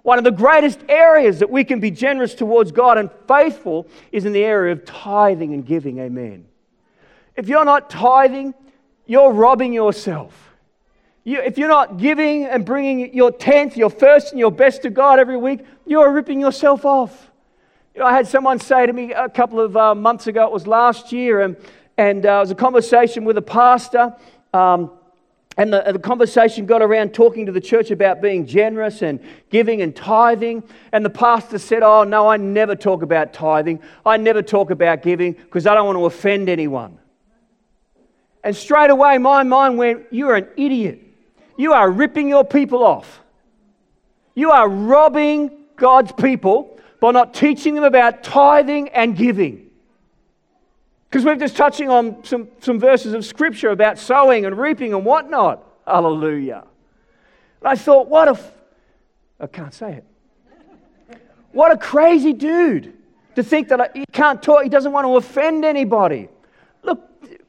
One 0.02 0.18
of 0.18 0.24
the 0.24 0.30
greatest 0.30 0.80
areas 0.88 1.38
that 1.38 1.48
we 1.48 1.64
can 1.64 1.80
be 1.80 1.90
generous 1.90 2.34
towards 2.34 2.70
God 2.70 2.98
and 2.98 3.08
faithful 3.26 3.86
is 4.10 4.26
in 4.26 4.32
the 4.32 4.44
area 4.44 4.72
of 4.72 4.84
tithing 4.84 5.54
and 5.54 5.64
giving. 5.64 6.00
Amen. 6.00 6.46
If 7.34 7.48
you're 7.48 7.64
not 7.64 7.88
tithing, 7.88 8.52
you're 9.06 9.32
robbing 9.32 9.72
yourself. 9.72 10.51
You, 11.24 11.40
if 11.40 11.56
you're 11.56 11.68
not 11.68 11.98
giving 11.98 12.44
and 12.44 12.64
bringing 12.64 13.14
your 13.14 13.30
tenth, 13.30 13.76
your 13.76 13.90
first, 13.90 14.32
and 14.32 14.40
your 14.40 14.50
best 14.50 14.82
to 14.82 14.90
God 14.90 15.20
every 15.20 15.36
week, 15.36 15.64
you 15.86 16.00
are 16.00 16.12
ripping 16.12 16.40
yourself 16.40 16.84
off. 16.84 17.30
You 17.94 18.00
know, 18.00 18.06
I 18.06 18.12
had 18.12 18.26
someone 18.26 18.58
say 18.58 18.86
to 18.86 18.92
me 18.92 19.12
a 19.12 19.28
couple 19.28 19.60
of 19.60 19.76
uh, 19.76 19.94
months 19.94 20.26
ago, 20.26 20.44
it 20.44 20.52
was 20.52 20.66
last 20.66 21.12
year, 21.12 21.42
and, 21.42 21.56
and 21.96 22.26
uh, 22.26 22.36
it 22.36 22.40
was 22.40 22.50
a 22.50 22.56
conversation 22.56 23.24
with 23.24 23.38
a 23.38 23.42
pastor. 23.42 24.16
Um, 24.52 24.90
and 25.56 25.72
the, 25.72 25.82
the, 25.92 25.98
conversation 25.98 26.64
got 26.64 26.80
around 26.80 27.12
talking 27.12 27.46
to 27.46 27.52
the 27.52 27.60
church 27.60 27.90
about 27.90 28.22
being 28.22 28.46
generous 28.46 29.02
and 29.02 29.20
giving 29.50 29.82
and 29.82 29.94
tithing. 29.94 30.62
And 30.92 31.04
the 31.04 31.10
pastor 31.10 31.58
said, 31.58 31.82
Oh, 31.82 32.04
no, 32.04 32.28
I 32.28 32.38
never 32.38 32.74
talk 32.74 33.02
about 33.02 33.34
tithing. 33.34 33.80
I 34.04 34.16
never 34.16 34.42
talk 34.42 34.70
about 34.70 35.02
giving 35.02 35.34
because 35.34 35.66
I 35.66 35.74
don't 35.74 35.86
want 35.86 35.98
to 35.98 36.06
offend 36.06 36.48
anyone. 36.48 36.98
And 38.42 38.56
straight 38.56 38.90
away, 38.90 39.18
my 39.18 39.42
mind 39.42 39.76
went, 39.76 40.06
You're 40.10 40.36
an 40.36 40.48
idiot. 40.56 41.01
You 41.56 41.72
are 41.72 41.90
ripping 41.90 42.28
your 42.28 42.44
people 42.44 42.84
off. 42.84 43.20
You 44.34 44.50
are 44.50 44.68
robbing 44.68 45.50
God's 45.76 46.12
people 46.12 46.78
by 47.00 47.10
not 47.10 47.34
teaching 47.34 47.74
them 47.74 47.84
about 47.84 48.22
tithing 48.22 48.88
and 48.90 49.16
giving. 49.16 49.70
Because 51.08 51.24
we're 51.24 51.36
just 51.36 51.56
touching 51.56 51.90
on 51.90 52.24
some, 52.24 52.48
some 52.60 52.78
verses 52.78 53.12
of 53.12 53.24
scripture 53.24 53.70
about 53.70 53.98
sowing 53.98 54.46
and 54.46 54.56
reaping 54.56 54.94
and 54.94 55.04
whatnot. 55.04 55.62
Hallelujah. 55.86 56.64
And 57.60 57.68
I 57.68 57.74
thought, 57.74 58.08
what 58.08 58.28
a. 58.28 58.32
F- 58.32 58.52
I 59.40 59.46
can't 59.46 59.74
say 59.74 59.92
it. 59.94 60.04
What 61.50 61.70
a 61.70 61.76
crazy 61.76 62.32
dude 62.32 62.94
to 63.34 63.42
think 63.42 63.68
that 63.68 63.96
he 63.96 64.04
can't 64.12 64.42
talk, 64.42 64.62
he 64.62 64.68
doesn't 64.68 64.92
want 64.92 65.06
to 65.06 65.16
offend 65.16 65.64
anybody. 65.64 66.28
Look, 66.82 67.00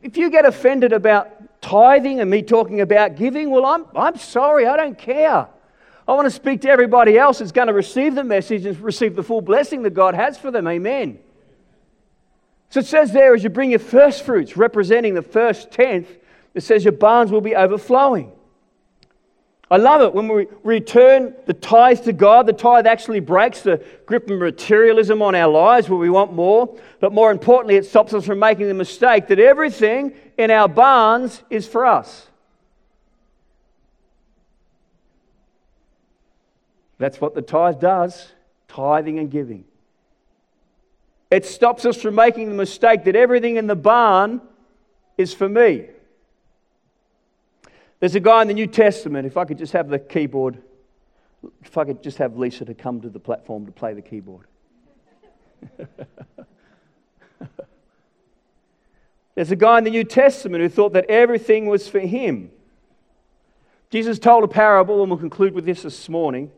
if 0.01 0.17
you 0.17 0.29
get 0.29 0.45
offended 0.45 0.93
about 0.93 1.29
tithing 1.63 2.19
and 2.19 2.29
me 2.29 2.43
talking 2.43 2.81
about 2.81 3.15
giving, 3.15 3.49
well, 3.49 3.65
I'm, 3.65 3.85
I'm 3.95 4.17
sorry, 4.17 4.67
I 4.67 4.77
don't 4.77 4.97
care. 4.97 5.47
I 6.07 6.13
want 6.13 6.25
to 6.25 6.31
speak 6.31 6.61
to 6.61 6.69
everybody 6.69 7.17
else 7.17 7.39
that's 7.39 7.53
going 7.53 7.69
to 7.69 7.73
receive 7.73 8.13
the 8.13 8.23
message 8.23 8.65
and 8.65 8.77
receive 8.81 9.15
the 9.15 9.23
full 9.23 9.41
blessing 9.41 9.81
that 9.83 9.93
God 9.93 10.13
has 10.13 10.37
for 10.37 10.51
them. 10.51 10.67
Amen. 10.67 11.17
So 12.69 12.81
it 12.81 12.85
says 12.85 13.13
there, 13.13 13.33
as 13.33 13.43
you 13.43 13.49
bring 13.49 13.69
your 13.69 13.79
first 13.79 14.25
fruits, 14.25 14.57
representing 14.57 15.13
the 15.13 15.21
first 15.21 15.71
tenth, 15.71 16.09
it 16.53 16.61
says 16.61 16.83
your 16.83 16.91
barns 16.91 17.31
will 17.31 17.41
be 17.41 17.55
overflowing. 17.55 18.31
I 19.73 19.77
love 19.77 20.01
it 20.01 20.13
when 20.13 20.27
we 20.27 20.45
return 20.61 21.33
the 21.47 21.53
tithe 21.55 22.03
to 22.03 22.13
God. 22.13 22.45
The 22.45 22.53
tithe 22.53 22.85
actually 22.85 23.21
breaks 23.21 23.61
the 23.61 23.83
grip 24.05 24.29
of 24.29 24.37
materialism 24.37 25.23
on 25.23 25.33
our 25.33 25.51
lives 25.51 25.89
where 25.89 25.97
we 25.97 26.11
want 26.11 26.31
more. 26.31 26.77
But 26.99 27.11
more 27.11 27.31
importantly, 27.31 27.77
it 27.77 27.87
stops 27.87 28.13
us 28.13 28.23
from 28.23 28.37
making 28.37 28.67
the 28.67 28.75
mistake 28.75 29.29
that 29.29 29.39
everything 29.39 30.13
in 30.37 30.51
our 30.51 30.67
barns 30.67 31.41
is 31.49 31.67
for 31.67 31.87
us. 31.87 32.27
That's 36.99 37.19
what 37.19 37.33
the 37.33 37.41
tithe 37.41 37.81
does 37.81 38.31
tithing 38.67 39.17
and 39.17 39.31
giving. 39.31 39.63
It 41.31 41.47
stops 41.47 41.83
us 41.85 41.99
from 41.99 42.13
making 42.13 42.49
the 42.49 42.55
mistake 42.55 43.05
that 43.05 43.15
everything 43.15 43.55
in 43.55 43.65
the 43.65 43.75
barn 43.75 44.39
is 45.17 45.33
for 45.33 45.49
me. 45.49 45.87
There's 48.03 48.15
a 48.15 48.19
guy 48.19 48.41
in 48.41 48.49
the 48.49 48.53
New 48.53 48.67
Testament, 48.67 49.25
if 49.25 49.37
I 49.37 49.45
could 49.45 49.57
just 49.57 49.71
have 49.71 49.87
the 49.87 49.97
keyboard, 49.97 50.57
if 51.63 51.77
I 51.77 51.85
could 51.85 52.03
just 52.03 52.17
have 52.17 52.35
Lisa 52.35 52.65
to 52.65 52.73
come 52.73 52.99
to 52.99 53.07
the 53.07 53.17
platform 53.17 53.65
to 53.65 53.71
play 53.71 53.93
the 53.93 54.01
keyboard. 54.01 54.45
There's 59.35 59.51
a 59.51 59.55
guy 59.55 59.77
in 59.77 59.85
the 59.85 59.89
New 59.89 60.03
Testament 60.03 60.61
who 60.61 60.67
thought 60.67 60.91
that 60.91 61.05
everything 61.05 61.67
was 61.67 61.87
for 61.87 62.01
him. 62.01 62.51
Jesus 63.89 64.19
told 64.19 64.43
a 64.43 64.49
parable, 64.49 64.99
and 64.99 65.09
we'll 65.09 65.17
conclude 65.17 65.53
with 65.53 65.63
this 65.63 65.83
this 65.83 66.09
morning. 66.09 66.51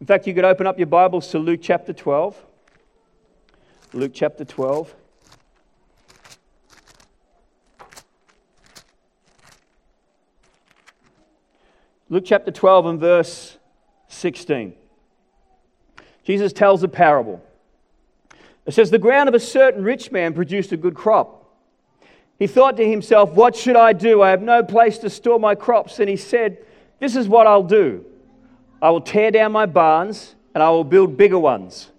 In 0.00 0.06
fact, 0.06 0.26
you 0.26 0.34
could 0.34 0.44
open 0.44 0.66
up 0.66 0.76
your 0.76 0.88
Bibles 0.88 1.28
to 1.28 1.38
Luke 1.38 1.60
chapter 1.62 1.92
12. 1.92 2.36
Luke 3.92 4.10
chapter 4.12 4.44
12. 4.44 4.92
Luke 12.10 12.24
chapter 12.26 12.50
12 12.50 12.86
and 12.86 13.00
verse 13.00 13.56
16. 14.08 14.74
Jesus 16.22 16.52
tells 16.52 16.82
a 16.82 16.88
parable. 16.88 17.42
It 18.66 18.74
says, 18.74 18.90
The 18.90 18.98
ground 18.98 19.28
of 19.28 19.34
a 19.34 19.40
certain 19.40 19.82
rich 19.82 20.12
man 20.12 20.34
produced 20.34 20.72
a 20.72 20.76
good 20.76 20.94
crop. 20.94 21.40
He 22.38 22.46
thought 22.46 22.76
to 22.76 22.88
himself, 22.88 23.32
What 23.32 23.56
should 23.56 23.76
I 23.76 23.94
do? 23.94 24.20
I 24.20 24.30
have 24.30 24.42
no 24.42 24.62
place 24.62 24.98
to 24.98 25.10
store 25.10 25.40
my 25.40 25.54
crops. 25.54 25.98
And 25.98 26.08
he 26.08 26.16
said, 26.16 26.64
This 27.00 27.16
is 27.16 27.26
what 27.26 27.46
I'll 27.46 27.62
do 27.62 28.04
I 28.82 28.90
will 28.90 29.00
tear 29.00 29.30
down 29.30 29.52
my 29.52 29.66
barns 29.66 30.34
and 30.54 30.62
I 30.62 30.70
will 30.70 30.84
build 30.84 31.16
bigger 31.16 31.38
ones. 31.38 31.90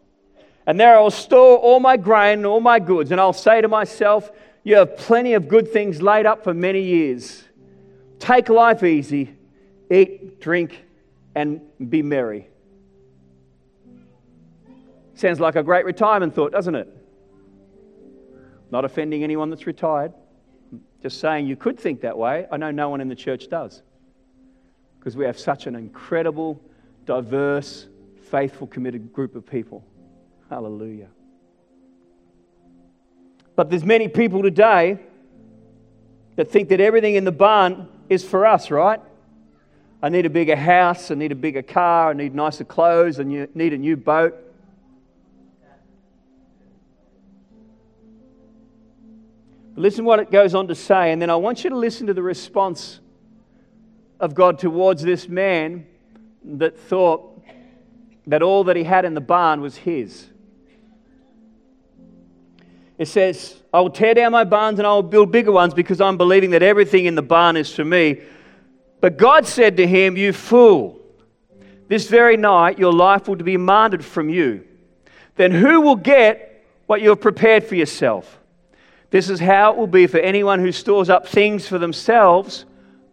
And 0.67 0.79
there 0.79 0.97
I 0.97 1.01
will 1.01 1.11
store 1.11 1.57
all 1.57 1.79
my 1.79 1.97
grain 1.97 2.39
and 2.39 2.45
all 2.45 2.59
my 2.59 2.79
goods. 2.79 3.11
And 3.11 3.19
I'll 3.19 3.33
say 3.33 3.61
to 3.61 3.67
myself, 3.67 4.31
You 4.63 4.75
have 4.75 4.97
plenty 4.97 5.33
of 5.33 5.47
good 5.47 5.71
things 5.71 5.99
laid 5.99 6.27
up 6.27 6.43
for 6.43 6.53
many 6.53 6.81
years. 6.81 7.43
Take 8.19 8.49
life 8.49 8.83
easy 8.83 9.35
eat, 9.89 10.39
drink, 10.39 10.85
and 11.35 11.61
be 11.89 12.01
merry. 12.01 12.47
Sounds 15.15 15.39
like 15.39 15.55
a 15.55 15.63
great 15.63 15.85
retirement 15.85 16.35
thought, 16.35 16.51
doesn't 16.51 16.75
it? 16.75 16.89
Not 18.71 18.83
offending 18.83 19.23
anyone 19.23 19.49
that's 19.49 19.65
retired. 19.65 20.13
Just 21.01 21.19
saying 21.19 21.47
you 21.47 21.55
could 21.55 21.79
think 21.79 22.01
that 22.01 22.17
way. 22.17 22.47
I 22.51 22.57
know 22.57 22.71
no 22.71 22.89
one 22.89 22.99
in 22.99 23.07
the 23.07 23.15
church 23.15 23.47
does. 23.47 23.81
Because 24.99 25.15
we 25.15 25.25
have 25.25 25.39
such 25.39 25.67
an 25.67 25.75
incredible, 25.75 26.59
diverse, 27.05 27.87
faithful, 28.29 28.67
committed 28.67 29.13
group 29.13 29.35
of 29.35 29.45
people. 29.45 29.85
Hallelujah. 30.49 31.09
But 33.55 33.69
there's 33.69 33.85
many 33.85 34.07
people 34.07 34.41
today 34.41 34.99
that 36.35 36.51
think 36.51 36.69
that 36.69 36.81
everything 36.81 37.15
in 37.15 37.23
the 37.23 37.31
barn 37.31 37.87
is 38.09 38.23
for 38.23 38.45
us, 38.45 38.69
right? 38.69 38.99
I 40.01 40.09
need 40.09 40.25
a 40.25 40.29
bigger 40.29 40.55
house, 40.55 41.09
I 41.09 41.15
need 41.15 41.31
a 41.31 41.35
bigger 41.35 41.61
car, 41.61 42.11
I 42.11 42.13
need 42.13 42.35
nicer 42.35 42.63
clothes, 42.63 43.19
I 43.19 43.23
need 43.23 43.73
a 43.73 43.77
new 43.77 43.97
boat. 43.97 44.37
But 49.73 49.81
listen 49.81 50.05
what 50.05 50.19
it 50.19 50.31
goes 50.31 50.55
on 50.55 50.67
to 50.67 50.75
say, 50.75 51.11
and 51.11 51.21
then 51.21 51.29
I 51.29 51.35
want 51.35 51.63
you 51.63 51.69
to 51.69 51.75
listen 51.75 52.07
to 52.07 52.13
the 52.13 52.23
response 52.23 52.99
of 54.19 54.33
God 54.33 54.59
towards 54.59 55.01
this 55.01 55.27
man 55.27 55.85
that 56.43 56.79
thought 56.79 57.41
that 58.27 58.41
all 58.41 58.63
that 58.63 58.75
he 58.75 58.83
had 58.83 59.05
in 59.05 59.13
the 59.13 59.21
barn 59.21 59.61
was 59.61 59.75
his. 59.75 60.27
It 62.97 63.07
says, 63.07 63.61
I 63.73 63.81
will 63.81 63.89
tear 63.89 64.13
down 64.13 64.31
my 64.31 64.45
barns 64.45 64.79
and 64.79 64.87
I 64.87 64.93
will 64.93 65.03
build 65.03 65.31
bigger 65.31 65.51
ones 65.51 65.73
because 65.73 65.99
I'm 65.99 66.15
believing 66.15 66.51
that 66.51 66.63
everything 66.63 67.05
in 67.05 67.15
the 67.15 67.21
barn 67.21 67.57
is 67.57 67.73
for 67.73 67.83
me. 67.83 68.21
But 69.05 69.17
God 69.17 69.45
said 69.45 69.77
to 69.77 69.85
him, 69.85 70.17
You 70.17 70.33
fool, 70.33 70.99
this 71.87 72.09
very 72.09 72.37
night 72.37 72.79
your 72.79 72.91
life 72.91 73.27
will 73.27 73.35
be 73.35 73.51
demanded 73.51 74.03
from 74.03 74.29
you. 74.29 74.65
Then 75.35 75.51
who 75.51 75.81
will 75.81 75.95
get 75.95 76.65
what 76.87 77.03
you 77.03 77.09
have 77.09 77.21
prepared 77.21 77.63
for 77.63 77.75
yourself? 77.75 78.39
This 79.11 79.29
is 79.29 79.39
how 79.39 79.73
it 79.73 79.77
will 79.77 79.85
be 79.85 80.07
for 80.07 80.17
anyone 80.17 80.59
who 80.59 80.71
stores 80.71 81.11
up 81.11 81.27
things 81.27 81.67
for 81.67 81.77
themselves, 81.77 82.65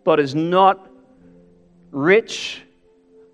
but 0.02 0.18
is 0.18 0.35
not 0.35 0.88
rich 1.90 2.62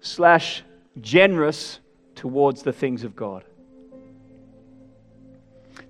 slash 0.01 0.65
generous 1.01 1.79
towards 2.17 2.65
the 2.65 2.73
things 2.73 3.05
of 3.05 3.15
God. 3.15 3.45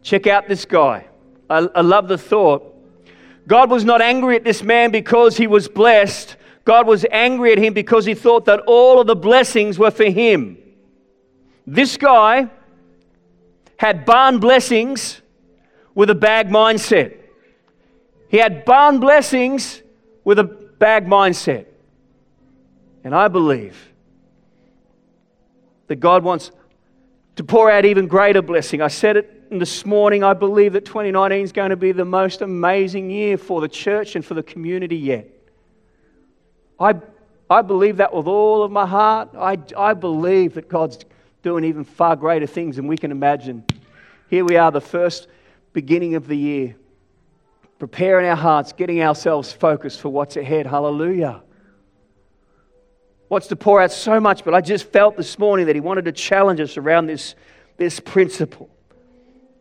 Check 0.02 0.26
out 0.26 0.48
this 0.48 0.66
guy. 0.66 1.06
I, 1.48 1.66
I 1.74 1.80
love 1.80 2.08
the 2.08 2.18
thought 2.18 2.74
God 3.48 3.70
was 3.70 3.82
not 3.82 4.02
angry 4.02 4.36
at 4.36 4.44
this 4.44 4.62
man 4.62 4.90
because 4.90 5.38
he 5.38 5.46
was 5.46 5.68
blessed. 5.68 6.36
God 6.68 6.86
was 6.86 7.06
angry 7.10 7.52
at 7.52 7.56
him 7.56 7.72
because 7.72 8.04
he 8.04 8.12
thought 8.12 8.44
that 8.44 8.60
all 8.66 9.00
of 9.00 9.06
the 9.06 9.16
blessings 9.16 9.78
were 9.78 9.90
for 9.90 10.04
him. 10.04 10.58
This 11.66 11.96
guy 11.96 12.50
had 13.78 14.04
barn 14.04 14.38
blessings 14.38 15.22
with 15.94 16.10
a 16.10 16.14
bag 16.14 16.50
mindset. 16.50 17.16
He 18.28 18.36
had 18.36 18.66
barn 18.66 19.00
blessings 19.00 19.80
with 20.24 20.38
a 20.40 20.44
bag 20.44 21.06
mindset. 21.06 21.64
And 23.02 23.14
I 23.14 23.28
believe 23.28 23.90
that 25.86 25.96
God 25.96 26.22
wants 26.22 26.50
to 27.36 27.44
pour 27.44 27.70
out 27.70 27.86
even 27.86 28.08
greater 28.08 28.42
blessing. 28.42 28.82
I 28.82 28.88
said 28.88 29.16
it 29.16 29.58
this 29.58 29.86
morning. 29.86 30.22
I 30.22 30.34
believe 30.34 30.74
that 30.74 30.84
2019 30.84 31.44
is 31.44 31.50
going 31.50 31.70
to 31.70 31.76
be 31.76 31.92
the 31.92 32.04
most 32.04 32.42
amazing 32.42 33.08
year 33.08 33.38
for 33.38 33.62
the 33.62 33.68
church 33.68 34.16
and 34.16 34.22
for 34.22 34.34
the 34.34 34.42
community 34.42 34.96
yet. 34.96 35.37
I, 36.80 36.94
I 37.50 37.62
believe 37.62 37.96
that 37.96 38.14
with 38.14 38.26
all 38.26 38.62
of 38.62 38.70
my 38.70 38.86
heart. 38.86 39.30
I, 39.36 39.58
I 39.76 39.94
believe 39.94 40.54
that 40.54 40.68
God's 40.68 40.98
doing 41.42 41.64
even 41.64 41.84
far 41.84 42.16
greater 42.16 42.46
things 42.46 42.76
than 42.76 42.86
we 42.86 42.96
can 42.96 43.10
imagine. 43.10 43.64
Here 44.28 44.44
we 44.44 44.56
are, 44.56 44.70
the 44.70 44.80
first 44.80 45.28
beginning 45.72 46.14
of 46.14 46.26
the 46.26 46.36
year, 46.36 46.76
preparing 47.78 48.28
our 48.28 48.36
hearts, 48.36 48.72
getting 48.72 49.02
ourselves 49.02 49.52
focused 49.52 50.00
for 50.00 50.08
what's 50.08 50.36
ahead. 50.36 50.66
Hallelujah. 50.66 51.42
Wants 53.28 53.46
to 53.48 53.56
pour 53.56 53.80
out 53.80 53.92
so 53.92 54.20
much, 54.20 54.44
but 54.44 54.54
I 54.54 54.60
just 54.60 54.90
felt 54.90 55.16
this 55.16 55.38
morning 55.38 55.66
that 55.66 55.76
he 55.76 55.80
wanted 55.80 56.06
to 56.06 56.12
challenge 56.12 56.60
us 56.60 56.76
around 56.76 57.06
this, 57.06 57.34
this 57.76 58.00
principle 58.00 58.70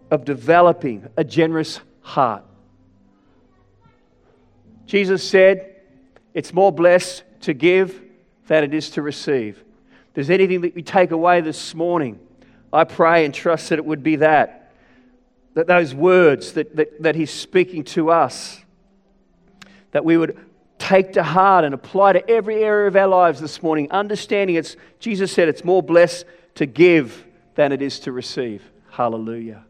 of 0.10 0.24
developing 0.24 1.08
a 1.18 1.24
generous 1.24 1.80
heart. 2.02 2.44
Jesus 4.86 5.28
said, 5.28 5.77
It's 6.34 6.54
more 6.54 6.72
blessed 6.72 7.24
to 7.42 7.54
give 7.54 8.02
than 8.48 8.64
it 8.64 8.74
is 8.74 8.90
to 8.92 9.02
receive. 9.02 9.58
If 9.58 10.14
there's 10.14 10.30
anything 10.30 10.62
that 10.62 10.76
we 10.76 10.82
take 10.82 11.12
away 11.12 11.42
this 11.42 11.74
morning, 11.74 12.20
I 12.72 12.84
pray 12.84 13.26
and 13.26 13.34
trust 13.34 13.70
that 13.70 13.80
it 13.80 13.86
would 13.86 14.04
be 14.04 14.18
that. 14.18 14.72
That 15.54 15.68
those 15.68 15.96
words 15.96 16.54
that, 16.54 16.76
that, 16.76 17.02
that 17.02 17.16
He's 17.16 17.32
speaking 17.32 17.84
to 17.86 18.12
us, 18.12 18.60
that 19.92 20.06
we 20.06 20.18
would 20.18 20.38
take 20.78 21.14
to 21.14 21.24
heart 21.24 21.66
and 21.66 21.74
apply 21.74 22.14
to 22.14 22.30
every 22.30 22.64
area 22.64 22.88
of 22.88 22.96
our 22.96 23.08
lives 23.08 23.40
this 23.40 23.64
morning, 23.64 23.90
understanding 23.92 24.56
it's, 24.56 24.76
Jesus 25.00 25.32
said, 25.32 25.48
it's 25.48 25.64
more 25.64 25.82
blessed 25.82 26.26
to 26.56 26.66
give 26.66 27.26
than 27.56 27.72
it 27.72 27.82
is 27.82 28.00
to 28.02 28.12
receive. 28.12 28.62
Hallelujah. 28.90 29.66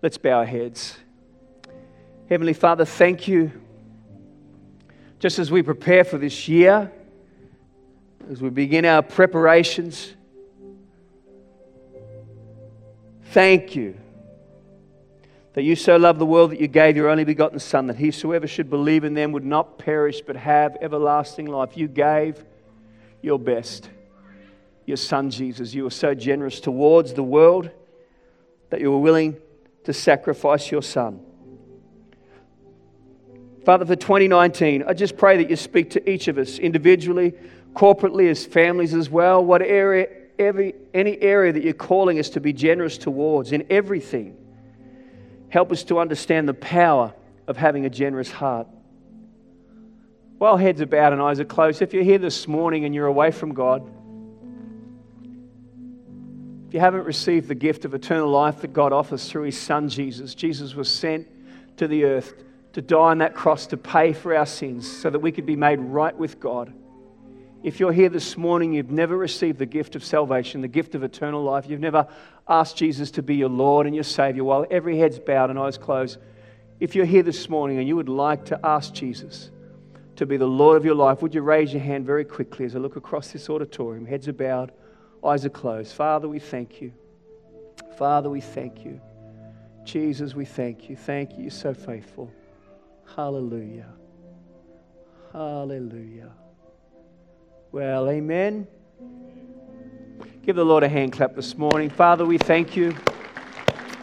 Let's 0.00 0.18
bow 0.18 0.38
our 0.38 0.46
heads. 0.46 0.96
Heavenly 2.28 2.54
Father, 2.54 2.84
thank 2.84 3.28
you. 3.28 3.61
Just 5.22 5.38
as 5.38 5.52
we 5.52 5.62
prepare 5.62 6.02
for 6.02 6.18
this 6.18 6.48
year, 6.48 6.90
as 8.28 8.42
we 8.42 8.50
begin 8.50 8.84
our 8.84 9.02
preparations, 9.02 10.14
thank 13.26 13.76
you 13.76 13.96
that 15.52 15.62
you 15.62 15.76
so 15.76 15.94
loved 15.96 16.18
the 16.18 16.26
world 16.26 16.50
that 16.50 16.60
you 16.60 16.66
gave 16.66 16.96
your 16.96 17.08
only 17.08 17.22
begotten 17.22 17.60
Son, 17.60 17.86
that 17.86 17.98
whosoever 17.98 18.48
should 18.48 18.68
believe 18.68 19.04
in 19.04 19.14
them 19.14 19.30
would 19.30 19.44
not 19.44 19.78
perish 19.78 20.20
but 20.26 20.34
have 20.34 20.76
everlasting 20.80 21.46
life. 21.46 21.76
You 21.76 21.86
gave 21.86 22.44
your 23.22 23.38
best, 23.38 23.90
your 24.86 24.96
Son 24.96 25.30
Jesus. 25.30 25.72
You 25.72 25.84
were 25.84 25.90
so 25.90 26.14
generous 26.14 26.58
towards 26.58 27.12
the 27.12 27.22
world 27.22 27.70
that 28.70 28.80
you 28.80 28.90
were 28.90 28.98
willing 28.98 29.36
to 29.84 29.92
sacrifice 29.92 30.72
your 30.72 30.82
Son. 30.82 31.24
Father, 33.64 33.86
for 33.86 33.94
2019, 33.94 34.84
I 34.86 34.92
just 34.92 35.16
pray 35.16 35.36
that 35.36 35.48
you 35.48 35.54
speak 35.54 35.90
to 35.90 36.10
each 36.10 36.26
of 36.26 36.36
us 36.36 36.58
individually, 36.58 37.32
corporately, 37.74 38.28
as 38.28 38.44
families 38.44 38.92
as 38.92 39.08
well. 39.08 39.44
What 39.44 39.62
area, 39.62 40.08
every, 40.38 40.74
any 40.92 41.20
area 41.20 41.52
that 41.52 41.62
you're 41.62 41.72
calling 41.72 42.18
us 42.18 42.30
to 42.30 42.40
be 42.40 42.52
generous 42.52 42.98
towards 42.98 43.52
in 43.52 43.64
everything. 43.70 44.36
Help 45.48 45.70
us 45.70 45.84
to 45.84 46.00
understand 46.00 46.48
the 46.48 46.54
power 46.54 47.14
of 47.46 47.56
having 47.56 47.86
a 47.86 47.90
generous 47.90 48.30
heart. 48.30 48.66
While 50.38 50.56
heads 50.56 50.80
are 50.80 50.86
bowed 50.86 51.12
and 51.12 51.22
eyes 51.22 51.38
are 51.38 51.44
closed, 51.44 51.82
if 51.82 51.94
you're 51.94 52.02
here 52.02 52.18
this 52.18 52.48
morning 52.48 52.84
and 52.84 52.92
you're 52.92 53.06
away 53.06 53.30
from 53.30 53.54
God, 53.54 53.88
if 56.66 56.74
you 56.74 56.80
haven't 56.80 57.04
received 57.04 57.46
the 57.46 57.54
gift 57.54 57.84
of 57.84 57.94
eternal 57.94 58.28
life 58.28 58.62
that 58.62 58.72
God 58.72 58.92
offers 58.92 59.30
through 59.30 59.44
His 59.44 59.60
Son 59.60 59.88
Jesus, 59.88 60.34
Jesus 60.34 60.74
was 60.74 60.92
sent 60.92 61.28
to 61.76 61.86
the 61.86 62.04
earth 62.04 62.34
to 62.72 62.82
die 62.82 62.96
on 62.96 63.18
that 63.18 63.34
cross 63.34 63.66
to 63.68 63.76
pay 63.76 64.12
for 64.12 64.34
our 64.34 64.46
sins 64.46 64.90
so 64.90 65.10
that 65.10 65.18
we 65.18 65.32
could 65.32 65.46
be 65.46 65.56
made 65.56 65.78
right 65.80 66.16
with 66.16 66.40
God. 66.40 66.72
If 67.62 67.78
you're 67.78 67.92
here 67.92 68.08
this 68.08 68.36
morning, 68.36 68.72
you've 68.72 68.90
never 68.90 69.16
received 69.16 69.58
the 69.58 69.66
gift 69.66 69.94
of 69.94 70.04
salvation, 70.04 70.62
the 70.62 70.68
gift 70.68 70.94
of 70.94 71.04
eternal 71.04 71.44
life, 71.44 71.66
you've 71.68 71.80
never 71.80 72.08
asked 72.48 72.76
Jesus 72.76 73.12
to 73.12 73.22
be 73.22 73.36
your 73.36 73.48
Lord 73.48 73.86
and 73.86 73.94
your 73.94 74.04
Savior 74.04 74.42
while 74.42 74.66
every 74.70 74.98
head's 74.98 75.18
bowed 75.18 75.50
and 75.50 75.58
eyes 75.58 75.78
closed. 75.78 76.18
If 76.80 76.96
you're 76.96 77.04
here 77.04 77.22
this 77.22 77.48
morning 77.48 77.78
and 77.78 77.86
you 77.86 77.94
would 77.94 78.08
like 78.08 78.46
to 78.46 78.58
ask 78.64 78.92
Jesus 78.92 79.50
to 80.16 80.26
be 80.26 80.36
the 80.36 80.46
Lord 80.46 80.76
of 80.76 80.84
your 80.84 80.96
life, 80.96 81.22
would 81.22 81.34
you 81.34 81.42
raise 81.42 81.72
your 81.72 81.82
hand 81.82 82.04
very 82.04 82.24
quickly 82.24 82.64
as 82.64 82.74
I 82.74 82.80
look 82.80 82.96
across 82.96 83.30
this 83.30 83.48
auditorium? 83.48 84.06
Heads 84.06 84.26
are 84.26 84.32
bowed, 84.32 84.72
eyes 85.24 85.44
are 85.44 85.50
closed. 85.50 85.92
Father, 85.92 86.28
we 86.28 86.40
thank 86.40 86.80
you. 86.80 86.92
Father, 87.96 88.28
we 88.28 88.40
thank 88.40 88.84
you. 88.84 89.00
Jesus, 89.84 90.34
we 90.34 90.44
thank 90.44 90.88
you. 90.88 90.96
Thank 90.96 91.36
you. 91.36 91.42
You're 91.42 91.50
so 91.50 91.74
faithful. 91.74 92.32
Hallelujah. 93.16 93.92
Hallelujah. 95.32 96.30
Well, 97.70 98.10
amen. 98.10 98.66
Give 100.42 100.56
the 100.56 100.64
Lord 100.64 100.82
a 100.82 100.88
hand 100.88 101.12
clap 101.12 101.34
this 101.34 101.56
morning. 101.56 101.88
Father, 101.88 102.26
we 102.26 102.36
thank 102.36 102.76
you. 102.76 102.94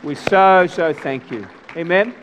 We 0.04 0.16
so, 0.16 0.68
so 0.68 0.94
thank 0.94 1.30
you. 1.30 1.48
Amen. 1.76 2.16